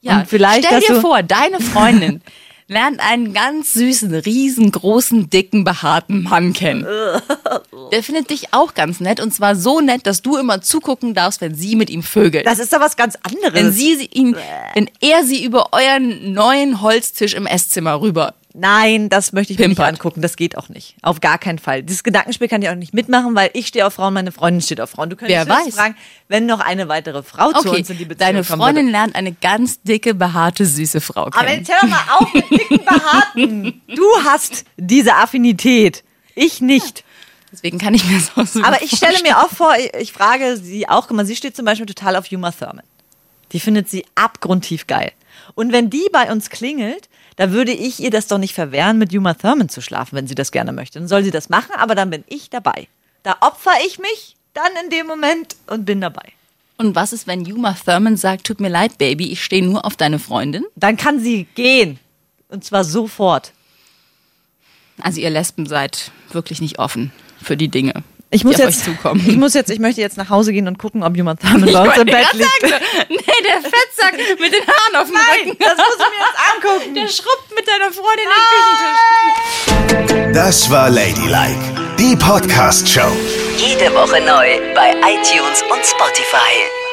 ja, 0.00 0.18
und 0.18 0.28
vielleicht, 0.28 0.66
stell 0.66 0.80
dir 0.80 1.00
vor, 1.00 1.22
deine 1.22 1.60
Freundin 1.60 2.20
lernt 2.66 3.00
einen 3.00 3.32
ganz 3.34 3.74
süßen, 3.74 4.14
riesengroßen, 4.14 5.28
dicken, 5.30 5.64
behaarten 5.64 6.22
Mann 6.22 6.52
kennen. 6.52 6.86
Der 7.92 8.02
findet 8.02 8.30
dich 8.30 8.52
auch 8.54 8.74
ganz 8.74 9.00
nett 9.00 9.20
und 9.20 9.32
zwar 9.32 9.54
so 9.56 9.80
nett, 9.80 10.06
dass 10.06 10.22
du 10.22 10.36
immer 10.36 10.62
zugucken 10.62 11.14
darfst, 11.14 11.40
wenn 11.40 11.54
sie 11.54 11.76
mit 11.76 11.90
ihm 11.90 12.02
vögelt. 12.02 12.46
Das 12.46 12.58
ist 12.58 12.72
doch 12.72 12.80
was 12.80 12.96
ganz 12.96 13.16
anderes. 13.22 13.54
wenn 13.54 13.72
sie 13.72 13.96
sie- 13.96 14.06
ihn, 14.12 14.36
wenn 14.74 14.88
er 15.00 15.24
sie 15.24 15.44
über 15.44 15.68
euren 15.72 16.32
neuen 16.32 16.80
Holztisch 16.80 17.34
im 17.34 17.46
Esszimmer 17.46 18.00
rüber. 18.00 18.34
Nein, 18.56 19.08
das 19.08 19.32
möchte 19.32 19.52
ich 19.52 19.58
mir 19.58 19.66
nicht 19.66 19.78
Pimpert. 19.78 19.94
angucken. 19.94 20.22
Das 20.22 20.36
geht 20.36 20.56
auch 20.56 20.68
nicht. 20.68 20.94
Auf 21.02 21.20
gar 21.20 21.38
keinen 21.38 21.58
Fall. 21.58 21.82
Dieses 21.82 22.04
Gedankenspiel 22.04 22.46
kann 22.46 22.62
ich 22.62 22.68
auch 22.68 22.76
nicht 22.76 22.94
mitmachen, 22.94 23.34
weil 23.34 23.50
ich 23.52 23.66
stehe 23.66 23.84
auf 23.84 23.94
Frauen, 23.94 24.14
meine 24.14 24.30
Freundin 24.30 24.60
steht 24.62 24.80
auf 24.80 24.90
Frauen. 24.90 25.10
Du 25.10 25.16
könntest 25.16 25.48
Wer 25.48 25.52
weiß. 25.56 25.74
fragen, 25.74 25.96
wenn 26.28 26.46
noch 26.46 26.60
eine 26.60 26.86
weitere 26.88 27.24
Frau 27.24 27.50
zu 27.50 27.68
Okay, 27.68 27.78
uns 27.80 27.90
in 27.90 27.98
die 27.98 28.04
Beziehung 28.04 28.18
deine 28.28 28.44
Freundin 28.44 28.86
würde. 28.86 28.92
lernt 28.92 29.16
eine 29.16 29.32
ganz 29.32 29.82
dicke, 29.82 30.14
behaarte, 30.14 30.66
süße 30.66 31.00
Frau 31.00 31.22
Aber 31.24 31.32
kennen. 31.44 31.64
jetzt 31.66 31.68
hör 31.72 31.78
doch 31.80 31.88
mal 31.88 32.16
auf 32.18 32.32
mit 32.32 32.50
dicken 32.50 32.78
Behaarten. 32.84 33.82
Du 33.88 34.04
hast 34.24 34.64
diese 34.76 35.16
Affinität. 35.16 36.04
Ich 36.36 36.60
nicht. 36.60 37.02
Deswegen 37.52 37.78
kann 37.78 37.92
ich 37.94 38.04
mir 38.04 38.18
das 38.18 38.36
auch 38.36 38.46
so 38.46 38.62
Aber 38.62 38.82
ich 38.82 38.92
stelle 38.96 39.20
mir 39.22 39.38
auch 39.42 39.50
vor, 39.50 39.74
ich- 39.78 39.94
ich 40.00 40.12
frage 40.12 40.56
sie 40.56 40.88
auch, 40.88 41.08
guck 41.08 41.16
mal, 41.16 41.26
sie 41.26 41.34
steht 41.36 41.56
zum 41.56 41.64
Beispiel 41.64 41.86
total 41.86 42.14
auf 42.14 42.30
Uma 42.30 42.52
Thurman. 42.52 42.84
Die 43.50 43.58
findet 43.58 43.90
sie 43.90 44.06
abgrundtief 44.14 44.86
geil. 44.86 45.10
Und 45.54 45.72
wenn 45.72 45.90
die 45.90 46.06
bei 46.12 46.30
uns 46.32 46.50
klingelt, 46.50 47.08
da 47.36 47.50
würde 47.50 47.72
ich 47.72 48.00
ihr 48.00 48.10
das 48.10 48.26
doch 48.26 48.38
nicht 48.38 48.54
verwehren, 48.54 48.98
mit 48.98 49.12
Uma 49.12 49.34
Thurman 49.34 49.68
zu 49.68 49.80
schlafen, 49.80 50.16
wenn 50.16 50.26
sie 50.26 50.34
das 50.34 50.52
gerne 50.52 50.72
möchte. 50.72 50.98
Dann 50.98 51.08
soll 51.08 51.24
sie 51.24 51.30
das 51.30 51.48
machen, 51.48 51.72
aber 51.76 51.94
dann 51.94 52.10
bin 52.10 52.24
ich 52.28 52.50
dabei. 52.50 52.88
Da 53.22 53.36
opfer 53.40 53.72
ich 53.86 53.98
mich 53.98 54.36
dann 54.52 54.70
in 54.84 54.90
dem 54.90 55.06
Moment 55.06 55.56
und 55.66 55.84
bin 55.84 56.00
dabei. 56.00 56.32
Und 56.76 56.94
was 56.94 57.12
ist, 57.12 57.26
wenn 57.26 57.50
Uma 57.50 57.74
Thurman 57.74 58.16
sagt, 58.16 58.46
tut 58.46 58.60
mir 58.60 58.68
leid, 58.68 58.98
Baby, 58.98 59.30
ich 59.32 59.44
stehe 59.44 59.64
nur 59.64 59.84
auf 59.84 59.96
deine 59.96 60.18
Freundin? 60.18 60.64
Dann 60.76 60.96
kann 60.96 61.20
sie 61.20 61.46
gehen. 61.54 61.98
Und 62.48 62.64
zwar 62.64 62.84
sofort. 62.84 63.52
Also 65.00 65.20
ihr 65.20 65.30
Lesben 65.30 65.66
seid 65.66 66.12
wirklich 66.30 66.60
nicht 66.60 66.78
offen 66.78 67.12
für 67.42 67.56
die 67.56 67.68
Dinge, 67.68 68.02
Ich 68.34 68.42
muss 68.42 68.56
die 68.56 68.64
auf 68.64 68.70
jetzt, 68.70 68.78
euch 68.88 68.96
zukommen. 68.96 69.24
ich 69.28 69.36
muss 69.36 69.54
jetzt, 69.54 69.70
ich 69.70 69.78
möchte 69.78 70.00
jetzt 70.00 70.16
nach 70.16 70.28
Hause 70.28 70.52
gehen 70.52 70.66
und 70.66 70.76
gucken, 70.76 71.04
ob 71.04 71.16
bei 71.72 71.80
uns 71.82 71.96
im 71.96 72.06
Bett 72.06 72.32
liegt. 72.32 72.60
sagen, 72.62 72.84
nee, 73.08 73.16
der 73.16 73.60
Fettsack 73.62 74.14
mit 74.40 74.52
den 74.52 74.66
Haaren 74.66 74.96
auf 74.96 75.06
dem 75.06 75.16
Rücken. 75.16 75.56
Das 75.60 75.76
muss 75.76 75.94
ich 75.94 76.10
mir 76.10 76.18
jetzt 76.18 76.40
angucken. 76.52 76.94
Der 76.94 77.08
schrubbt 77.08 77.54
mit 77.54 77.64
deiner 77.68 77.92
Freundin 77.92 78.26
den 78.26 80.04
Küchentisch. 80.08 80.34
Das 80.34 80.68
war 80.68 80.90
Ladylike, 80.90 81.94
die 81.96 82.16
Podcast-Show. 82.16 83.12
Jede 83.56 83.94
Woche 83.94 84.20
neu 84.20 84.74
bei 84.74 84.90
iTunes 84.94 85.62
und 85.70 85.86
Spotify. 85.86 86.83